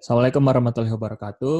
Assalamualaikum 0.00 0.40
warahmatullahi 0.40 0.96
wabarakatuh. 0.96 1.58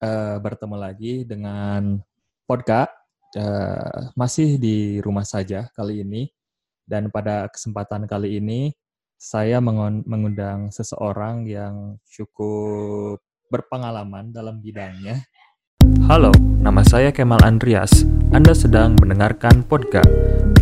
Uh, 0.00 0.36
bertemu 0.40 0.76
lagi 0.80 1.28
dengan 1.28 2.00
podcast 2.48 2.88
uh, 3.36 4.16
masih 4.16 4.56
di 4.56 4.96
rumah 5.04 5.28
saja 5.28 5.68
kali 5.76 6.00
ini 6.00 6.32
dan 6.88 7.12
pada 7.12 7.52
kesempatan 7.52 8.08
kali 8.08 8.40
ini 8.40 8.72
saya 9.20 9.60
mengundang 9.60 10.72
seseorang 10.72 11.44
yang 11.44 12.00
cukup 12.08 13.20
berpengalaman 13.52 14.32
dalam 14.32 14.56
bidangnya. 14.64 15.20
Halo, 16.08 16.32
nama 16.64 16.80
saya 16.80 17.12
Kemal 17.12 17.44
Andreas. 17.44 18.08
Anda 18.32 18.56
sedang 18.56 18.96
mendengarkan 18.96 19.68
podcast, 19.68 20.08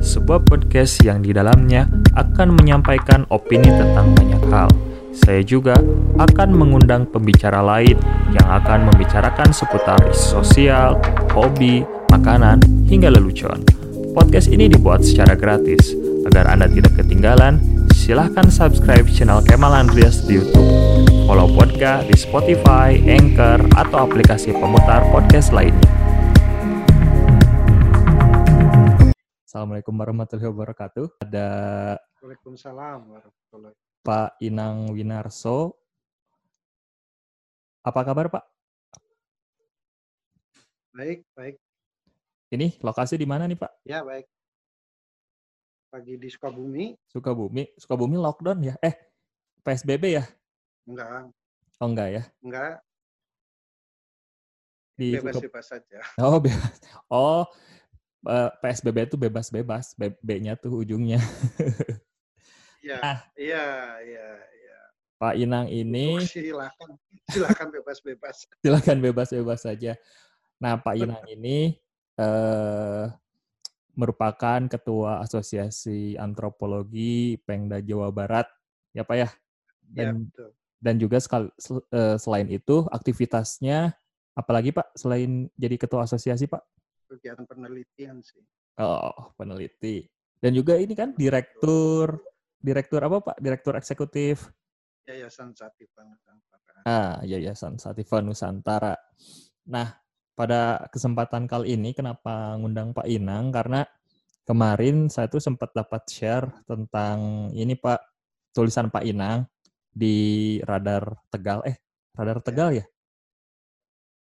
sebuah 0.03 0.43
podcast 0.43 0.99
yang 1.07 1.23
di 1.23 1.31
dalamnya 1.31 1.87
akan 2.19 2.59
menyampaikan 2.59 3.23
opini 3.31 3.71
tentang 3.71 4.19
banyak 4.19 4.43
hal 4.51 4.88
saya 5.13 5.41
juga 5.41 5.77
akan 6.21 6.49
mengundang 6.53 7.09
pembicara 7.09 7.65
lain 7.65 7.97
yang 8.33 8.49
akan 8.49 8.93
membicarakan 8.93 9.53
seputar 9.53 10.01
isu 10.09 10.41
sosial, 10.41 11.01
hobi, 11.33 11.85
makanan, 12.13 12.61
hingga 12.89 13.09
lelucon. 13.13 13.65
Podcast 14.13 14.51
ini 14.51 14.69
dibuat 14.69 15.05
secara 15.05 15.39
gratis. 15.39 15.95
Agar 16.29 16.51
Anda 16.53 16.69
tidak 16.69 16.93
ketinggalan, 17.01 17.61
silahkan 17.97 18.53
subscribe 18.53 19.09
channel 19.09 19.41
Kemal 19.41 19.73
Andreas 19.73 20.29
di 20.29 20.41
YouTube. 20.41 20.69
Follow 21.25 21.49
podcast 21.57 22.09
di 22.09 22.17
Spotify, 22.17 23.01
Anchor, 23.09 23.65
atau 23.77 24.09
aplikasi 24.09 24.53
pemutar 24.53 25.05
podcast 25.09 25.53
lainnya. 25.57 25.89
Assalamualaikum 29.49 29.97
warahmatullahi 29.97 30.49
wabarakatuh. 30.53 31.25
Ada 31.25 31.49
Waalaikumsalam 32.21 33.09
warahmatullahi 33.09 33.88
Pak 34.03 34.39
Inang 34.41 34.93
Winarso. 34.95 35.77
Apa 37.85 38.05
kabar, 38.05 38.29
Pak? 38.29 38.45
Baik, 40.93 41.23
baik. 41.37 41.57
Ini 42.49 42.81
lokasi 42.81 43.21
di 43.21 43.29
mana 43.29 43.45
nih, 43.45 43.59
Pak? 43.61 43.73
Ya, 43.85 44.01
baik. 44.03 44.27
Lagi 45.93 46.15
di 46.21 46.29
Sukabumi. 46.29 46.97
Sukabumi. 47.09 47.65
Sukabumi 47.81 48.17
lockdown 48.21 48.61
ya? 48.61 48.75
Eh, 48.85 48.97
PSBB 49.65 50.21
ya? 50.21 50.25
Enggak. 50.89 51.33
Oh, 51.79 51.89
enggak 51.89 52.09
ya? 52.11 52.23
Enggak. 52.41 52.75
Di 54.99 55.15
bebas-bebas 55.15 55.65
saja. 55.71 56.01
Oh, 56.19 56.43
bebas. 56.43 56.77
Oh, 57.07 57.47
eh, 58.27 58.51
PSBB 58.59 59.13
itu 59.13 59.17
bebas-bebas. 59.21 59.95
B-nya 59.97 60.59
tuh 60.59 60.83
ujungnya. 60.83 61.23
Iya, 62.89 62.99
nah, 63.05 63.19
iya, 63.37 63.67
iya, 64.01 64.29
iya. 64.41 64.79
Pak 65.21 65.35
Inang 65.37 65.69
ini 65.69 66.17
oh, 66.17 66.25
silakan, 66.25 66.91
silakan 67.29 67.69
bebas-bebas. 67.69 68.37
silakan 68.65 68.99
bebas-bebas 69.05 69.61
saja. 69.61 69.93
Nah, 70.57 70.81
Pak 70.81 70.97
Inang 70.97 71.25
ini 71.29 71.77
eh, 72.17 73.05
merupakan 73.93 74.61
ketua 74.73 75.21
Asosiasi 75.21 76.17
Antropologi 76.17 77.37
Pengda 77.45 77.85
Jawa 77.85 78.09
Barat, 78.09 78.49
ya 78.97 79.05
Pak 79.05 79.17
ya. 79.21 79.29
Dan 79.85 80.33
ya, 80.33 80.49
dan 80.81 80.95
juga 80.97 81.21
sekal, 81.21 81.53
eh, 81.93 82.17
selain 82.17 82.49
itu 82.49 82.89
aktivitasnya 82.89 83.93
apalagi 84.33 84.71
Pak 84.71 84.95
selain 84.97 85.51
jadi 85.59 85.77
ketua 85.77 86.07
asosiasi 86.07 86.47
Pak? 86.47 86.63
Kegiatan 87.11 87.45
penelitian 87.45 88.23
sih. 88.23 88.41
Oh, 88.79 89.35
peneliti. 89.35 90.07
Dan 90.39 90.55
juga 90.55 90.79
ini 90.79 90.95
kan 90.95 91.19
direktur 91.19 92.23
direktur 92.59 93.01
apa 93.03 93.23
Pak? 93.23 93.37
Direktur 93.39 93.75
eksekutif 93.79 94.51
Yayasan 95.09 95.57
Sativa 95.57 96.05
Nusantara. 96.05 96.81
Ah, 96.85 97.17
Yayasan 97.25 97.81
Sativa 97.81 98.21
Nusantara. 98.21 98.95
Nah, 99.73 99.89
pada 100.37 100.85
kesempatan 100.93 101.49
kali 101.49 101.81
ini 101.81 101.97
kenapa 101.97 102.55
ngundang 102.61 102.93
Pak 102.93 103.09
Inang 103.09 103.49
karena 103.49 103.89
kemarin 104.45 105.09
saya 105.09 105.33
tuh 105.33 105.41
sempat 105.41 105.73
dapat 105.73 106.05
share 106.13 106.47
tentang 106.69 107.49
ini 107.57 107.73
Pak 107.73 108.01
tulisan 108.53 108.93
Pak 108.93 109.05
Inang 109.09 109.49
di 109.89 110.57
Radar 110.61 111.25
Tegal 111.33 111.65
eh 111.65 111.77
Radar 112.13 112.45
Tegal 112.45 112.77
ya? 112.77 112.87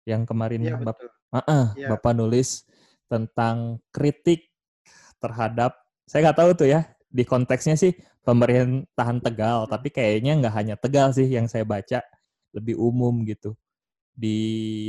Yang 0.05 0.21
kemarin 0.29 0.61
ya, 0.61 0.77
Bapak 0.77 1.09
uh 1.33 1.37
-uh, 1.41 1.65
ya. 1.73 1.89
Bapak 1.89 2.13
nulis 2.13 2.61
tentang 3.09 3.81
kritik 3.89 4.53
terhadap 5.17 5.73
saya 6.05 6.29
nggak 6.29 6.39
tahu 6.45 6.51
tuh 6.53 6.69
ya 6.69 6.85
di 7.09 7.25
konteksnya 7.25 7.73
sih 7.73 7.91
pemerintahan 8.21 9.17
Tegal, 9.19 9.65
tapi 9.65 9.89
kayaknya 9.89 10.37
nggak 10.37 10.55
hanya 10.55 10.75
Tegal 10.77 11.09
sih 11.09 11.25
yang 11.25 11.49
saya 11.49 11.65
baca, 11.65 12.05
lebih 12.53 12.77
umum 12.77 13.25
gitu. 13.25 13.57
Di 14.13 14.37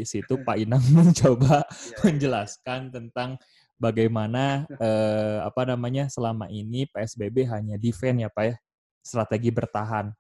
situ 0.04 0.42
Pak 0.44 0.56
Inang 0.60 0.84
mencoba 0.96 1.64
iya, 1.64 1.72
iya. 1.72 1.96
menjelaskan 2.04 2.80
tentang 2.92 3.40
bagaimana 3.80 4.68
eh, 4.68 5.38
apa 5.40 5.72
namanya 5.72 6.12
selama 6.12 6.52
ini 6.52 6.84
PSBB 6.92 7.48
hanya 7.48 7.80
defend 7.80 8.20
ya 8.20 8.28
Pak 8.28 8.44
ya, 8.44 8.54
strategi 9.00 9.48
bertahan. 9.48 10.12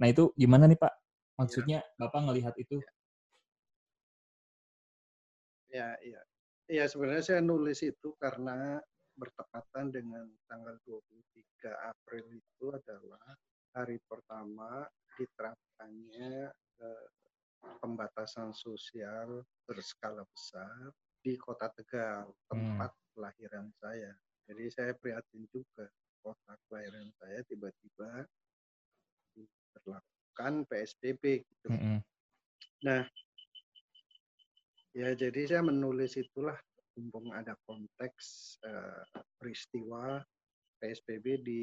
Nah 0.00 0.06
itu 0.08 0.32
gimana 0.34 0.64
nih 0.64 0.80
Pak? 0.80 0.92
Maksudnya 1.36 1.84
ya. 1.84 1.98
Bapak 2.00 2.20
ngelihat 2.32 2.54
itu? 2.56 2.80
Ya, 5.72 5.96
iya. 6.04 6.20
Ya 6.70 6.84
sebenarnya 6.88 7.24
saya 7.24 7.40
nulis 7.44 7.84
itu 7.84 8.16
karena 8.16 8.80
bertepatan 9.16 9.92
dengan 9.92 10.24
tanggal 10.48 10.76
23 10.88 11.92
April 11.92 12.24
itu 12.32 12.66
adalah 12.72 13.26
hari 13.72 14.00
pertama 14.08 14.84
diterapkannya 15.16 16.52
eh, 16.80 17.08
pembatasan 17.80 18.50
sosial 18.56 19.44
berskala 19.68 20.26
besar 20.34 20.90
di 21.22 21.38
Kota 21.38 21.70
Tegal, 21.70 22.34
tempat 22.50 22.90
hmm. 22.90 23.02
kelahiran 23.14 23.66
saya. 23.78 24.12
Jadi 24.50 24.64
saya 24.74 24.92
prihatin 24.98 25.46
juga 25.54 25.86
kota 26.22 26.54
kelahiran 26.66 27.10
saya 27.18 27.42
tiba-tiba 27.46 28.26
diberlakukan 29.34 30.66
PSBB 30.66 31.46
gitu. 31.46 31.68
Hmm. 31.70 31.98
Nah, 32.82 33.06
ya 34.94 35.14
jadi 35.14 35.40
saya 35.46 35.62
menulis 35.62 36.18
itulah 36.18 36.58
mumpung 36.96 37.32
ada 37.32 37.56
konteks 37.64 38.56
uh, 38.64 39.04
peristiwa 39.40 40.20
PSBB 40.82 41.26
di 41.40 41.62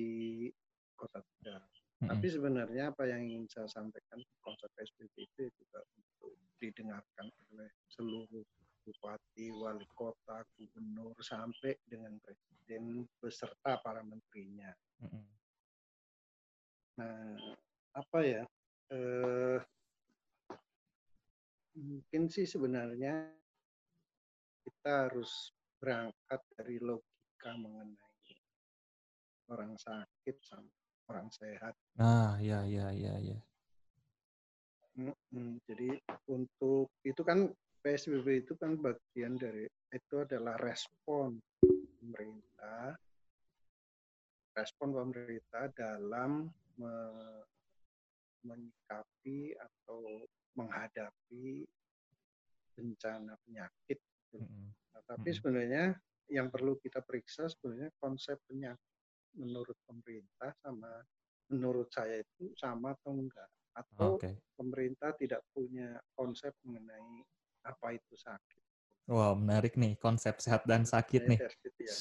Kota 0.95 1.21
Tegal. 1.21 1.59
Mm-hmm. 1.59 2.09
Tapi 2.15 2.27
sebenarnya 2.31 2.83
apa 2.95 3.03
yang 3.11 3.27
ingin 3.27 3.45
saya 3.51 3.67
sampaikan 3.67 4.23
konsep 4.39 4.71
PSBB 4.79 5.15
itu 5.27 5.51
juga 5.51 5.83
untuk 5.99 6.33
didengarkan 6.59 7.27
oleh 7.51 7.69
seluruh 7.91 8.45
bupati, 8.87 9.51
wali 9.53 9.85
kota, 9.93 10.41
gubernur 10.55 11.13
sampai 11.19 11.75
dengan 11.85 12.15
presiden 12.23 13.03
beserta 13.19 13.77
para 13.83 13.99
menterinya. 14.01 14.71
Mm-hmm. 15.03 15.25
Nah, 16.99 17.35
apa 17.95 18.19
ya? 18.23 18.43
Eh, 18.89 19.59
mungkin 21.77 22.27
sih 22.27 22.43
sebenarnya 22.49 23.38
kita 24.69 25.09
harus 25.09 25.49
berangkat 25.81 26.41
dari 26.53 26.77
logika 26.77 27.57
mengenai 27.57 28.37
orang 29.49 29.73
sakit 29.81 30.35
sama 30.45 30.69
orang 31.09 31.27
sehat. 31.33 31.73
Ah, 31.97 32.37
ya, 32.37 32.61
ya, 32.69 32.93
ya, 32.93 33.17
ya. 33.17 33.39
Jadi 35.65 35.89
untuk 36.29 36.93
itu 37.01 37.21
kan 37.25 37.49
PSBB 37.81 38.45
itu 38.45 38.53
kan 38.59 38.77
bagian 38.77 39.39
dari 39.39 39.65
itu 39.89 40.15
adalah 40.21 40.59
respon 40.59 41.39
pemerintah, 41.63 42.93
respon 44.53 44.93
pemerintah 44.93 45.71
dalam 45.73 46.51
me, 46.77 46.95
menyikapi 48.43 49.55
atau 49.55 50.27
menghadapi 50.59 51.63
bencana 52.75 53.35
penyakit 53.47 53.99
Nah, 54.37 55.01
tapi 55.09 55.29
sebenarnya 55.33 55.97
yang 56.29 56.53
perlu 56.53 56.77
kita 56.77 57.01
periksa 57.01 57.49
sebenarnya 57.49 57.89
konsep 57.97 58.37
penyakit 58.45 58.93
menurut 59.33 59.77
pemerintah 59.85 60.53
sama 60.61 61.01
menurut 61.49 61.89
saya 61.89 62.21
itu 62.21 62.53
sama 62.53 62.93
atau 62.93 63.17
enggak 63.17 63.49
atau 63.73 64.21
okay. 64.21 64.37
pemerintah 64.53 65.17
tidak 65.17 65.41
punya 65.49 65.97
konsep 66.13 66.53
mengenai 66.61 67.25
apa 67.65 67.97
itu 67.97 68.13
sakit. 68.13 68.61
Wow, 69.09 69.33
menarik 69.33 69.73
nih 69.73 69.97
konsep 69.97 70.37
sehat 70.37 70.69
dan 70.69 70.85
sakit 70.85 71.25
nih. 71.25 71.39
Ya. 71.81 71.97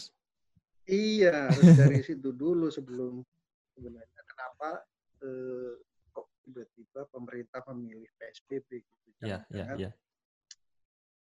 Iya, 0.88 1.34
harus 1.48 1.68
dari 1.72 2.00
situ 2.08 2.36
dulu 2.36 2.68
sebelum 2.68 3.24
sebenarnya 3.72 4.22
kenapa 4.28 4.84
eh, 5.24 5.72
kok 6.12 6.28
tiba-tiba 6.44 7.08
pemerintah 7.08 7.64
memilih 7.72 8.08
PSBB 8.20 8.84
gitu. 8.84 9.08
Iya, 9.24 9.48
iya, 9.48 9.66
iya 9.76 9.90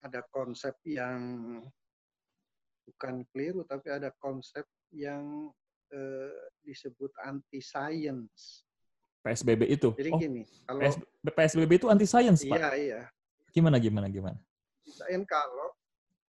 ada 0.02 0.20
konsep 0.30 0.74
yang 0.84 1.18
bukan 2.82 3.22
keliru 3.30 3.62
tapi 3.62 3.88
ada 3.94 4.10
konsep 4.18 4.66
yang 4.90 5.48
eh, 5.94 6.34
disebut 6.66 7.10
anti 7.22 7.62
science 7.62 8.66
PSBB 9.22 9.70
itu. 9.70 9.94
Jadi 9.94 10.10
oh, 10.10 10.18
gini, 10.18 10.42
kalau 10.66 10.82
PS, 10.82 10.94
PSBB 11.22 11.78
itu 11.78 11.86
anti 11.86 12.10
science, 12.10 12.42
Pak. 12.42 12.58
iya 12.58 12.70
iya, 12.74 13.00
Gimana 13.54 13.78
gimana 13.78 14.10
gimana? 14.10 14.34
misalnya 14.82 15.22
kalau 15.30 15.68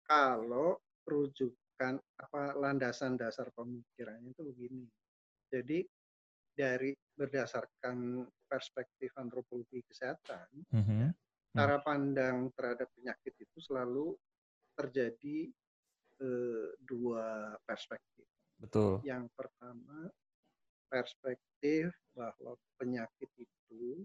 kalau 0.06 0.68
rujukan 1.02 1.98
apa 1.98 2.42
landasan 2.54 3.18
dasar 3.18 3.50
pemikirannya 3.58 4.30
itu 4.30 4.42
begini. 4.46 4.86
Jadi 5.50 5.82
dari 6.54 6.94
berdasarkan 7.18 8.22
perspektif 8.46 9.10
antropologi 9.18 9.82
kesehatan, 9.90 10.46
Mhm. 10.70 11.10
Cara 11.56 11.76
pandang 11.88 12.52
terhadap 12.56 12.88
penyakit 12.96 13.34
itu 13.44 13.58
selalu 13.68 14.06
terjadi 14.78 15.38
eh, 16.26 16.68
dua 16.90 17.56
perspektif. 17.68 18.26
Betul. 18.58 19.08
Yang 19.10 19.24
pertama 19.38 20.10
perspektif 20.92 21.92
bahwa 22.18 22.52
penyakit 22.78 23.30
itu 23.38 24.04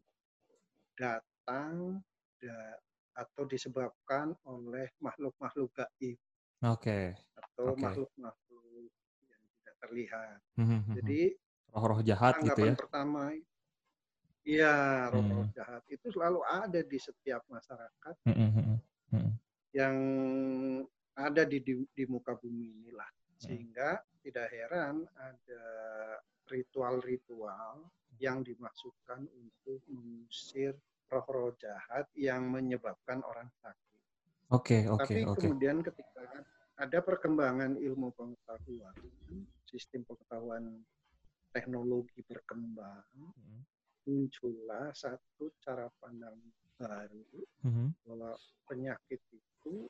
datang 0.95 1.99
da- 2.39 2.79
atau 3.23 3.43
disebabkan 3.43 4.27
oleh 4.47 4.87
makhluk-makhluk 5.03 5.69
gaib 5.75 6.17
Oke. 6.63 7.15
atau 7.35 7.69
Oke. 7.69 7.75
makhluk-makhluk 7.75 8.91
yang 9.27 9.43
tidak 9.59 9.75
terlihat. 9.83 10.39
Mhm, 10.57 10.77
mhm. 10.87 10.95
Jadi 10.97 11.21
roh-roh 11.73 12.01
jahat 12.09 12.35
gitu 12.45 12.61
ya. 12.69 12.75
pertama, 12.79 13.35
iya 14.45 14.73
roh-roh 15.13 15.45
Hmm. 15.45 15.51
jahat 15.55 15.83
itu 15.89 16.07
selalu 16.13 16.39
ada 16.45 16.81
di 16.85 16.97
setiap 17.01 17.41
masyarakat 17.49 18.15
Mhm, 18.25 18.33
mhm, 18.55 18.81
mhm. 19.11 19.39
yang 19.71 19.97
ada 21.15 21.43
di, 21.47 21.59
di 21.63 21.73
di 21.97 22.03
muka 22.07 22.33
bumi 22.39 22.65
inilah 22.81 23.07
Hmm. 23.41 23.61
sehingga 23.61 23.99
tidak 24.23 24.47
heran 24.53 25.03
ada 25.17 25.63
ritual-ritual 26.51 27.89
yang 28.19 28.43
dimaksudkan 28.45 29.25
untuk 29.41 29.81
mengusir 29.89 30.75
roh-roh 31.09 31.51
jahat 31.57 32.05
yang 32.15 32.47
menyebabkan 32.51 33.23
orang 33.25 33.49
sakit. 33.63 33.99
Oke, 34.49 34.77
oke, 34.89 35.15
Tapi 35.15 35.27
oke. 35.31 35.47
kemudian 35.47 35.83
ketika 35.83 36.23
ada 36.79 36.99
perkembangan 37.03 37.75
ilmu 37.75 38.07
pengetahuan, 38.15 38.95
sistem 39.67 40.01
pengetahuan 40.07 40.63
teknologi 41.55 42.21
berkembang, 42.27 43.05
Mhm, 43.15 43.65
muncullah 44.05 44.89
satu 44.93 45.53
cara 45.61 45.87
pandang 46.01 46.37
baru 46.81 47.21
mhm. 47.61 47.93
bahwa 48.05 48.33
penyakit 48.65 49.21
itu 49.29 49.85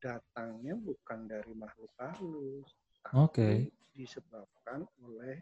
datangnya 0.00 0.74
bukan 0.80 1.28
dari 1.28 1.52
makhluk 1.52 1.92
halus, 2.00 2.72
tapi 3.04 3.20
Oke. 3.20 3.48
disebabkan 3.92 4.88
oleh 5.04 5.36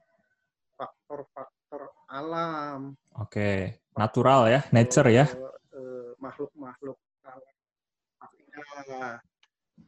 faktor-faktor 0.75 1.95
alam, 2.11 2.99
Oke. 3.19 3.79
Natural 3.95 4.47
ya, 4.51 4.61
nature 4.71 5.11
ya. 5.11 5.27
eh, 5.75 6.11
makhluk-makhluk 6.19 6.99
alam. 7.27 9.19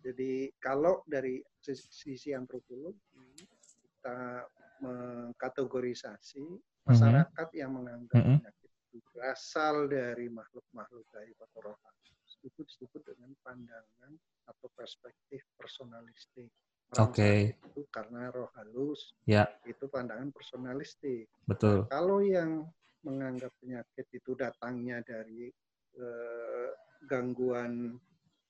Jadi 0.02 0.54
kalau 0.62 1.02
dari 1.06 1.42
sisi, 1.58 1.86
sisi 1.90 2.30
antropologi 2.30 3.42
kita 3.82 4.46
mengkategorisasi 4.80 6.46
masyarakat 6.90 7.48
yang 7.54 7.70
menganggap 7.72 8.18
Mhm. 8.18 8.36
penyakit 8.42 8.70
itu 8.90 8.96
berasal 9.14 9.74
dari 9.86 10.26
makhluk-makhluk 10.26 11.06
gaib 11.14 11.38
atau 11.38 11.58
roh 11.62 11.78
halus 11.78 12.32
itu 12.42 12.60
disebut 12.66 13.02
dengan 13.04 13.30
pandangan 13.46 14.12
atau 14.48 14.66
perspektif 14.74 15.44
personalistik. 15.54 16.50
Oke. 16.98 17.54
sakit 17.54 17.70
itu 17.70 17.86
karena 17.94 18.34
roh 18.34 18.50
halus, 18.58 19.14
Ya. 19.22 19.46
itu 19.62 19.86
pandangan 19.86 20.34
personalistik. 20.34 21.30
Betul. 21.46 21.86
Kalau 21.86 22.18
yang 22.18 22.66
menganggap 23.06 23.54
penyakit 23.62 24.10
itu 24.10 24.34
datangnya 24.34 24.98
dari 25.06 25.54
eh, 25.90 26.70
gangguan 27.06 27.98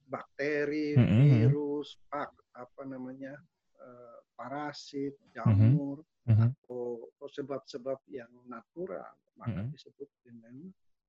bakteri, 0.06 0.92
Mhm, 0.96 1.04
mhm. 1.04 1.20
virus, 1.24 1.96
pak, 2.08 2.32
apa 2.52 2.82
namanya, 2.84 3.32
eh, 3.80 4.18
parasit, 4.36 5.16
jamur, 5.32 6.00
Mhm. 6.00 6.09
Atau 6.28 7.08
atau 7.16 7.28
sebab-sebab 7.28 7.98
yang 8.08 8.30
natural, 8.48 9.12
maka 9.36 9.60
Mhm. 9.64 9.72
disebut 9.72 10.08
dengan 10.24 10.56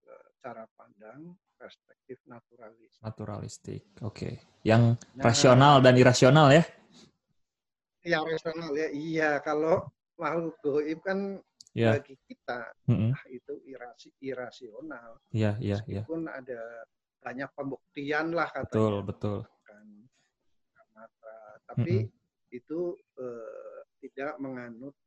eh, 0.02 0.28
cara 0.42 0.66
pandang 0.75 1.38
perspektif 1.56 2.19
naturalis. 2.25 2.98
Naturalistik. 3.06 3.86
Oke. 4.02 4.42
Yang 4.66 4.98
Nah, 5.16 5.24
rasional 5.30 5.80
dan 5.80 5.94
irasional 5.96 6.50
ya. 6.52 6.63
yang 8.02 8.25
rasional 8.25 8.74
ya, 8.74 8.90
iya 8.90 9.38
kalau 9.46 9.86
makhluk 10.18 10.58
goib 10.66 11.00
kan 11.06 11.38
Ya. 11.78 11.96
bagi 11.96 12.18
kita 12.28 12.74
Mhm. 12.90 13.14
ah, 13.14 13.25
itu 13.30 13.54
irasi, 13.64 14.10
irasional. 14.19 15.22
Iya, 15.31 15.56
iya, 15.62 15.78
iya. 15.86 16.02
Meskipun 16.04 16.25
ada 16.28 16.62
banyak 17.22 17.50
pembuktian 17.54 18.34
lah 18.34 18.50
katanya. 18.50 18.68
Betul, 18.74 18.96
betul. 19.06 19.40
kan 19.64 19.88
tapi 21.72 22.04
Mm-mm. 22.04 22.52
itu 22.52 22.80
eh, 23.16 23.61
tidak 24.01 24.33
menganut 24.42 24.98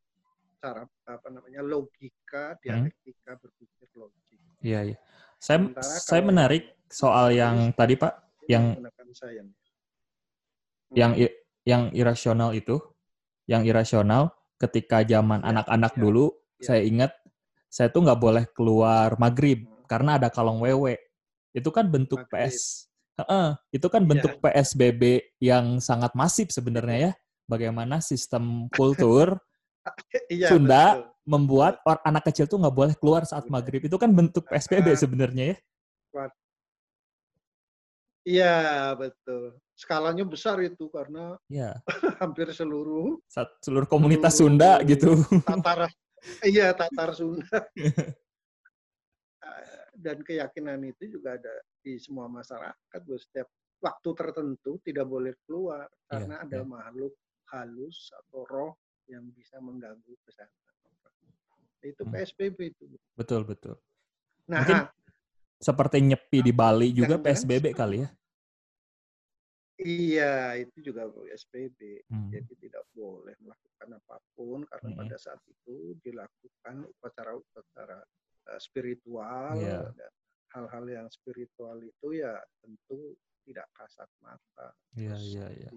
cara 0.62 0.86
apa 1.04 1.28
namanya 1.28 1.60
logika 1.60 2.56
Mm. 2.56 2.60
dialektika 2.62 3.36
berpikir 3.36 3.88
logik 3.98 4.22
Iya, 4.64 4.80
iya. 4.94 4.96
Saya 5.36 5.60
Sementara 5.60 6.00
saya 6.00 6.22
menarik 6.24 6.64
soal 6.88 7.26
yang 7.36 7.36
yang 7.36 7.54
naturalistik 7.68 7.76
tadi 7.76 7.94
Pak, 8.00 8.12
yang 8.48 8.64
sains 9.12 9.52
yang 10.94 11.12
i- 11.18 11.36
yang 11.68 11.82
irasional 11.92 12.56
itu, 12.56 12.80
yang 13.44 13.66
irasional 13.68 14.32
ketika 14.56 15.04
zaman 15.04 15.44
Ya, 15.44 15.52
anak-anak 15.52 15.92
ya, 15.92 16.00
dulu, 16.00 16.32
ya. 16.56 16.64
saya 16.72 16.80
ingat 16.86 17.12
saya 17.68 17.90
tuh 17.90 18.06
nggak 18.06 18.20
boleh 18.22 18.44
keluar 18.54 19.18
maghrib 19.18 19.66
Hmm. 19.66 19.84
karena 19.90 20.16
ada 20.16 20.30
kalong 20.30 20.62
wewe. 20.62 20.96
Itu 21.52 21.68
kan 21.74 21.90
bentuk 21.90 22.24
Maghrib. 22.24 22.48
PS, 22.48 22.88
Heeh, 23.14 23.48
itu 23.70 23.86
kan 23.86 24.02
Iya. 24.02 24.10
bentuk 24.10 24.32
PSBB 24.42 25.02
yang 25.38 25.78
sangat 25.78 26.18
masif 26.18 26.50
sebenarnya 26.50 26.98
ya. 26.98 27.12
Bagaimana 27.44 28.00
sistem 28.00 28.66
kultur 28.72 29.36
iya 30.32 30.48
Sunda 30.48 30.84
betul. 30.96 31.08
membuat 31.28 31.80
or, 31.84 32.00
anak 32.02 32.24
kecil 32.28 32.48
tuh 32.48 32.56
nggak 32.56 32.72
boleh 32.72 32.94
keluar 32.96 33.22
saat 33.24 33.44
maghrib. 33.48 33.84
Itu 33.84 34.00
kan 34.00 34.12
bentuk 34.12 34.48
PSBB 34.48 34.92
Ah. 34.92 34.96
sebenarnya 34.96 35.44
ya. 35.52 35.56
iya 38.24 38.56
betul 38.96 39.52
skalanya 39.76 40.24
besar 40.24 40.56
itu 40.64 40.88
karena 40.88 41.36
Ya, 41.44 41.76
hampir 42.24 42.48
seluruh 42.56 43.20
seluruh 43.60 43.84
komunitas 43.84 44.40
Seluruh 44.40 44.56
Sunda 44.56 44.80
gitu. 44.88 45.20
Tatar 45.44 45.92
iya 46.48 46.72
Tatar 46.72 47.12
Sunda 47.12 47.68
Eh, 49.44 49.84
dan 49.92 50.24
keyakinan 50.24 50.80
itu 50.88 51.20
juga 51.20 51.36
ada 51.36 51.52
di 51.84 52.00
semua 52.00 52.24
masyarakat 52.32 52.72
bahwa 53.04 53.20
setiap 53.20 53.48
waktu 53.84 54.08
tertentu 54.16 54.80
tidak 54.80 55.04
boleh 55.04 55.36
keluar 55.44 55.84
karena 56.08 56.40
Iya, 56.40 56.44
ada 56.48 56.58
iya. 56.58 56.64
makhluk 56.64 57.12
halus 57.54 58.10
atau 58.10 58.42
roh 58.44 58.72
yang 59.06 59.22
bisa 59.30 59.60
mengganggu 59.60 60.14
kesehatan 60.24 60.52
itu 61.84 62.00
Hmm. 62.00 62.12
PSBB 62.16 62.58
itu 62.72 62.84
Betul, 63.12 63.44
betul. 63.44 63.76
nah 64.48 64.64
Mungkin 64.64 64.80
Seperti 65.54 65.96
nyepi 66.02 66.44
di 66.44 66.52
Bali 66.52 66.92
juga 66.92 67.16
PSBB 67.16 67.72
seperti 67.72 67.78
kali 67.78 67.96
ya. 68.04 68.08
iya 69.80 70.34
itu 70.60 70.92
juga 70.92 71.08
PSBB 71.08 72.04
Hmm. 72.10 72.30
jadi 72.30 72.52
tidak 72.58 72.84
boleh 72.92 73.34
melakukan 73.40 73.88
apa 73.96 74.16
pun 74.34 74.62
karena 74.68 74.88
Mm-mm. 74.92 75.00
pada 75.02 75.16
saat 75.16 75.40
itu 75.44 75.98
dilakukan 76.00 76.84
upacara-upacara 76.98 77.98
eh, 78.54 78.60
spiritual 78.60 79.56
Iya. 79.58 79.88
dan 79.94 80.12
hal-hal 80.54 80.84
yang 80.86 81.08
spiritual 81.10 81.82
itu 81.82 82.06
ya 82.14 82.38
tentu 82.62 83.18
tidak 83.44 83.66
kasat 83.74 84.08
mata 84.20 84.68
Iya, 84.94 85.16
iya, 85.18 85.46
iya. 85.52 85.70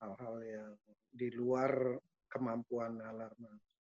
Hal-hal 0.00 0.34
yang 0.42 0.70
di 1.12 1.28
luar 1.30 2.00
kemampuan 2.30 2.96
nalar 2.96 3.30
manusia. 3.36 3.76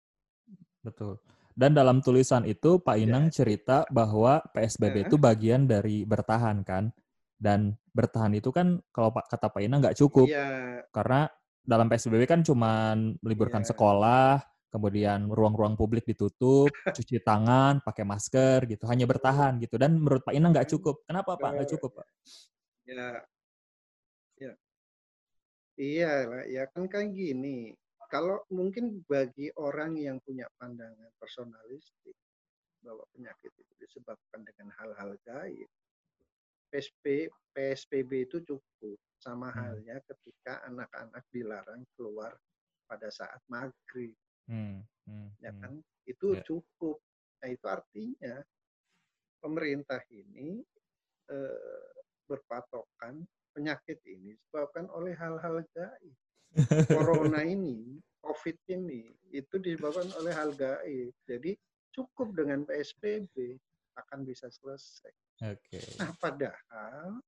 Betul. 0.82 1.20
Dan 1.58 1.74
dalam 1.74 1.98
tulisan 1.98 2.46
itu 2.46 2.78
Pak 2.78 2.96
Ya. 2.96 3.02
Inang 3.06 3.34
cerita 3.34 3.82
bahwa 3.90 4.38
PSBB 4.54 5.02
Ya. 5.02 5.04
itu 5.10 5.16
bagian 5.18 5.66
dari 5.66 6.06
bertahan 6.06 6.62
kan. 6.62 6.94
Dan 7.38 7.74
bertahan 7.94 8.34
itu 8.34 8.50
kan 8.50 8.78
kalau 8.90 9.10
Pak 9.14 9.30
kata 9.30 9.46
Pak 9.50 9.62
Inang 9.62 9.78
nggak 9.82 9.98
cukup 9.98 10.26
Iya, 10.26 10.82
karena 10.90 11.26
dalam 11.62 11.86
PSBB 11.90 12.26
kan 12.26 12.40
cuman 12.42 13.18
meliburkan 13.22 13.62
Iya. 13.62 13.70
sekolah, 13.74 14.42
kemudian 14.70 15.30
ruang-ruang 15.30 15.74
publik 15.74 16.06
ditutup, 16.06 16.70
cuci 16.98 17.22
tangan, 17.22 17.82
pakai 17.82 18.04
masker 18.06 18.66
gitu, 18.70 18.86
hanya 18.90 19.06
bertahan 19.06 19.58
gitu. 19.62 19.78
Dan 19.78 19.98
menurut 19.98 20.22
Pak 20.26 20.34
Inang 20.34 20.54
nggak 20.54 20.70
cukup. 20.70 21.02
Kenapa 21.06 21.34
Pak 21.38 21.50
nggak 21.58 21.70
cukup 21.78 21.90
Pak? 22.02 22.06
ya, 22.88 23.20
iya 25.78 26.26
ya 26.50 26.66
kan 26.74 26.90
kayak 26.90 27.14
gini. 27.14 27.72
Kalau 28.08 28.40
mungkin 28.48 29.04
bagi 29.04 29.52
orang 29.60 29.96
yang 30.00 30.16
punya 30.24 30.48
pandangan 30.56 31.12
personalistik 31.20 32.16
bahwa 32.80 33.04
penyakit 33.12 33.52
itu 33.52 33.72
disebabkan 33.84 34.48
dengan 34.48 34.72
hal-hal 34.80 35.12
gaib, 35.28 35.68
PSB, 36.72 37.28
PSBB 37.52 38.10
itu 38.28 38.40
cukup. 38.44 38.96
Sama 39.18 39.50
Hmm. 39.52 39.58
halnya 39.60 39.98
ketika 40.08 40.62
anak-anak 40.64 41.24
dilarang 41.34 41.84
keluar 41.98 42.32
pada 42.88 43.10
saat 43.12 43.42
maghrib. 43.50 44.14
Hmm, 44.48 44.80
hmm, 45.04 45.28
ya 45.44 45.52
hmm. 45.52 45.60
kan? 45.60 45.72
Itu 46.08 46.38
Ya. 46.38 46.42
cukup. 46.48 46.96
Nah, 47.44 47.48
itu 47.52 47.66
artinya 47.68 48.34
pemerintah 49.38 50.00
ini 50.10 50.64
eh, 51.28 51.88
berpatokan 52.24 53.20
penyakit 53.58 53.98
ini 54.06 54.38
disebabkan 54.38 54.86
oleh 54.94 55.18
hal-hal 55.18 55.66
gaib. 55.74 56.14
Corona 56.94 57.42
ini, 57.42 57.98
COVID 58.22 58.54
ini, 58.70 59.10
itu 59.34 59.58
disebabkan 59.58 60.14
oleh 60.14 60.30
hal 60.30 60.54
gaib. 60.54 61.10
Jadi 61.26 61.58
cukup 61.90 62.38
dengan 62.38 62.62
PSBB 62.62 63.58
akan 63.98 64.22
bisa 64.22 64.46
selesai. 64.46 65.10
Oke. 65.42 65.82
Nah, 65.98 66.14
padahal 66.22 67.18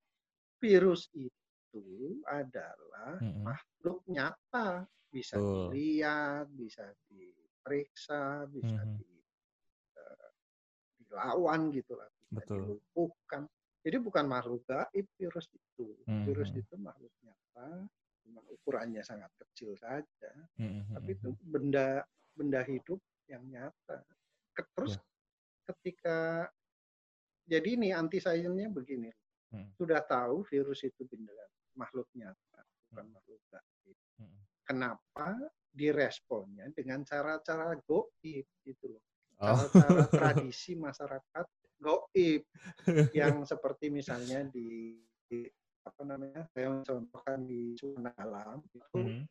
virus 0.63 1.11
itu 1.11 2.15
adalah 2.31 3.19
Mm-mm. 3.19 3.43
makhluk 3.43 3.99
nyata, 4.07 4.87
bisa 5.11 5.35
Betul. 5.35 5.75
dilihat, 5.75 6.47
bisa 6.55 6.95
diperiksa, 7.11 8.47
bisa 8.47 8.79
Mhm. 8.87 8.95
di, 8.95 9.11
eh, 9.99 10.29
dilawan 11.03 11.75
gitu 11.75 11.99
lah, 11.99 12.07
bisa 12.23 12.39
Betul. 12.39 12.55
dilumpuhkan. 12.79 13.43
Jadi 13.81 13.97
bukan 13.97 14.25
makhluk 14.25 14.61
gaib 14.63 15.07
virus 15.17 15.49
itu. 15.49 15.97
Virus 16.05 16.53
Mhm. 16.53 16.59
itu 16.61 16.73
makhluk 16.77 17.13
nyata, 17.21 17.89
cuma 18.21 18.41
ukurannya 18.45 19.01
sangat 19.01 19.33
kecil 19.41 19.73
saja, 19.73 20.31
Mm-mm, 20.55 20.93
tapi 20.93 21.17
itu 21.17 21.33
benda 21.41 22.05
benda 22.31 22.61
hidup 22.61 23.01
yang 23.25 23.41
nyata. 23.43 24.05
Terus 24.77 24.95
Ya. 24.95 25.03
ketika 25.67 26.17
jadi 27.43 27.69
ini 27.73 27.89
anti 27.89 28.21
sainsnya 28.21 28.69
begini, 28.69 29.09
Mm. 29.49 29.73
sudah 29.75 29.99
tahu 30.05 30.45
virus 30.45 30.85
itu 30.85 31.01
benda 31.09 31.33
makhluk 31.73 32.07
nyata, 32.13 32.61
bukan 32.87 33.05
Hmm. 33.09 33.13
makhluk 33.17 33.41
gaib. 33.49 33.97
Mm-mm. 34.21 34.41
Kenapa 34.61 35.27
diresponnya 35.71 36.69
dengan 36.71 37.01
cara-cara 37.01 37.73
goib 37.81 38.45
gitu 38.61 38.85
loh. 38.87 39.03
Oh. 39.41 39.57
Cara-cara 39.57 40.05
tradisi 40.07 40.77
masyarakat 40.85 41.45
goib 41.81 42.45
yang 43.17 43.43
seperti 43.43 43.89
misalnya 43.89 44.45
di, 44.47 44.95
di 45.25 45.43
apa 45.81 46.01
namanya 46.05 46.45
saya 46.53 46.77
contohkan 46.85 47.43
di 47.49 47.73
zona 47.75 48.13
alam 48.21 48.61
itu 48.71 49.01
Mhm. 49.01 49.25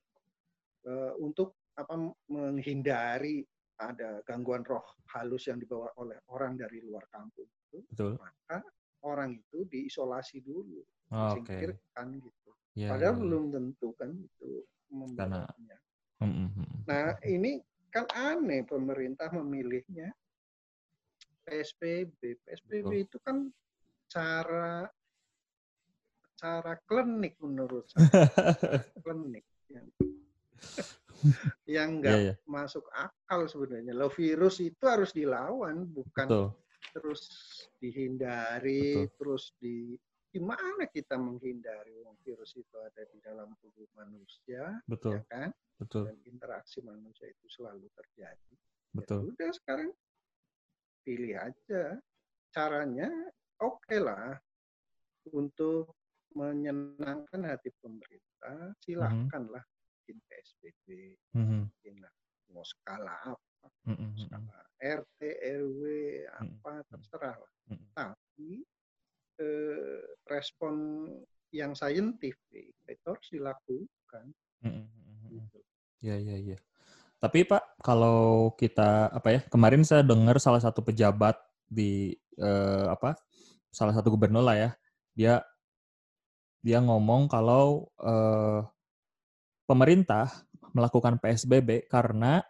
eh, 0.91 1.13
untuk 1.23 1.55
apa 1.79 1.95
menghindari 2.29 3.47
ada 3.81 4.21
gangguan 4.29 4.61
roh 4.67 4.85
halus 5.17 5.49
yang 5.49 5.57
dibawa 5.57 5.89
oleh 5.97 6.19
orang 6.29 6.59
dari 6.59 6.83
luar 6.85 7.07
kampung 7.09 7.49
itu 7.49 7.81
Betul. 7.89 8.19
maka 8.21 8.61
orang 9.07 9.39
itu 9.39 9.65
diisolasi 9.71 10.43
dulu 10.45 10.83
Oh, 11.11 11.35
disingkirkan 11.35 12.23
gitu 12.23 12.51
Ya, 12.79 12.95
padahal 12.95 13.15
ya, 13.15 13.19
ya. 13.19 13.23
belum 13.27 13.45
tentu 13.51 13.89
kan 13.99 14.15
itu 14.15 14.63
membawanya 14.95 15.79
Mm-mm, 16.23 16.49
mm-mm. 16.55 16.81
nah 16.87 17.19
ini 17.27 17.59
kan 17.91 18.07
aneh 18.15 18.63
pemerintah 18.63 19.27
memilihnya 19.35 20.15
PSBB 21.51 22.47
PSBB 22.47 22.87
Betul. 22.87 23.03
itu 23.03 23.17
kan 23.27 23.37
cara 24.07 24.87
cara 26.39 26.75
klinik 26.87 27.35
menurut 27.43 27.91
saya 27.91 28.07
klinik 29.05 29.45
yang 29.67 29.87
yang 31.69 32.01
enggak 32.01 32.17
Iya, 32.17 32.25
iya. 32.33 32.35
masuk 32.49 32.87
akal 32.97 33.45
sebenarnya. 33.45 33.93
Lo 33.93 34.09
virus 34.09 34.57
itu 34.65 34.81
harus 34.89 35.13
dilawan, 35.13 35.85
bukan 35.85 36.27
Betul. 36.27 36.47
terus 36.97 37.23
dihindari, 37.77 39.05
Betul. 39.05 39.17
terus 39.21 39.53
di 39.61 39.95
gimana 40.31 40.87
kita 40.89 41.19
menghindari 41.19 41.93
wong 42.07 42.17
virus 42.25 42.55
itu 42.57 42.77
ada 42.79 43.03
di 43.11 43.19
dalam 43.21 43.53
tubuh 43.61 43.85
manusia, 43.99 44.81
Betul. 44.89 45.21
ya 45.21 45.23
kan? 45.29 45.49
Betul. 45.77 46.09
Dan 46.09 46.17
interaksi 46.25 46.81
manusia 46.81 47.29
itu 47.29 47.47
selalu 47.53 47.85
terjadi. 47.93 48.55
Ya 48.57 48.97
Betul. 48.97 49.37
udah 49.37 49.51
sekarang 49.61 49.91
pilih 51.05 51.37
aja 51.39 51.97
caranya 52.51 53.09
oke 53.63 53.97
lah 53.97 54.37
untuk 55.31 55.95
menyenangkan 56.35 57.43
hati 57.43 57.71
pemerintah 57.83 58.75
silahkanlah 58.83 59.63
bikin 60.01 60.19
PSBB 60.27 60.87
Mhm, 61.35 61.71
bikinlah 61.71 62.13
mau 62.51 62.67
skala 62.67 63.15
apa 63.23 63.67
mm-mm, 63.87 63.99
mm-mm. 63.99 64.27
skala 64.27 64.59
RT 64.81 65.21
RW 65.63 65.83
apa 66.35 66.73
terserah 66.91 67.37
lah 67.39 67.53
Mm-mm. 67.71 67.89
tapi 67.95 68.51
eh, 69.39 70.03
respon 70.27 70.75
yang 71.51 71.75
saintifik 71.75 72.75
itu 72.87 73.07
harus 73.07 73.29
dilakukan 73.31 74.27
Mm-mm, 74.63 74.87
mm-mm. 74.87 75.29
gitu. 75.31 75.61
Iya, 76.01 76.17
iya, 76.17 76.37
iya. 76.39 76.59
Tapi 77.21 77.45
Pak, 77.45 77.85
kalau 77.85 78.51
kita 78.57 79.13
apa 79.13 79.29
ya? 79.29 79.41
Kemarin 79.53 79.85
saya 79.85 80.01
dengar 80.01 80.41
salah 80.41 80.59
satu 80.65 80.81
pejabat 80.81 81.37
di 81.69 82.17
eh, 82.41 82.87
apa? 82.89 83.13
Salah 83.69 83.93
satu 83.93 84.17
gubernur 84.17 84.41
lah 84.41 84.57
ya. 84.57 84.71
Dia 85.13 85.35
dia 86.65 86.81
ngomong 86.81 87.29
kalau 87.29 87.93
eh, 88.01 88.65
pemerintah 89.69 90.33
melakukan 90.73 91.21
PSBB 91.21 91.93
karena 91.93 92.41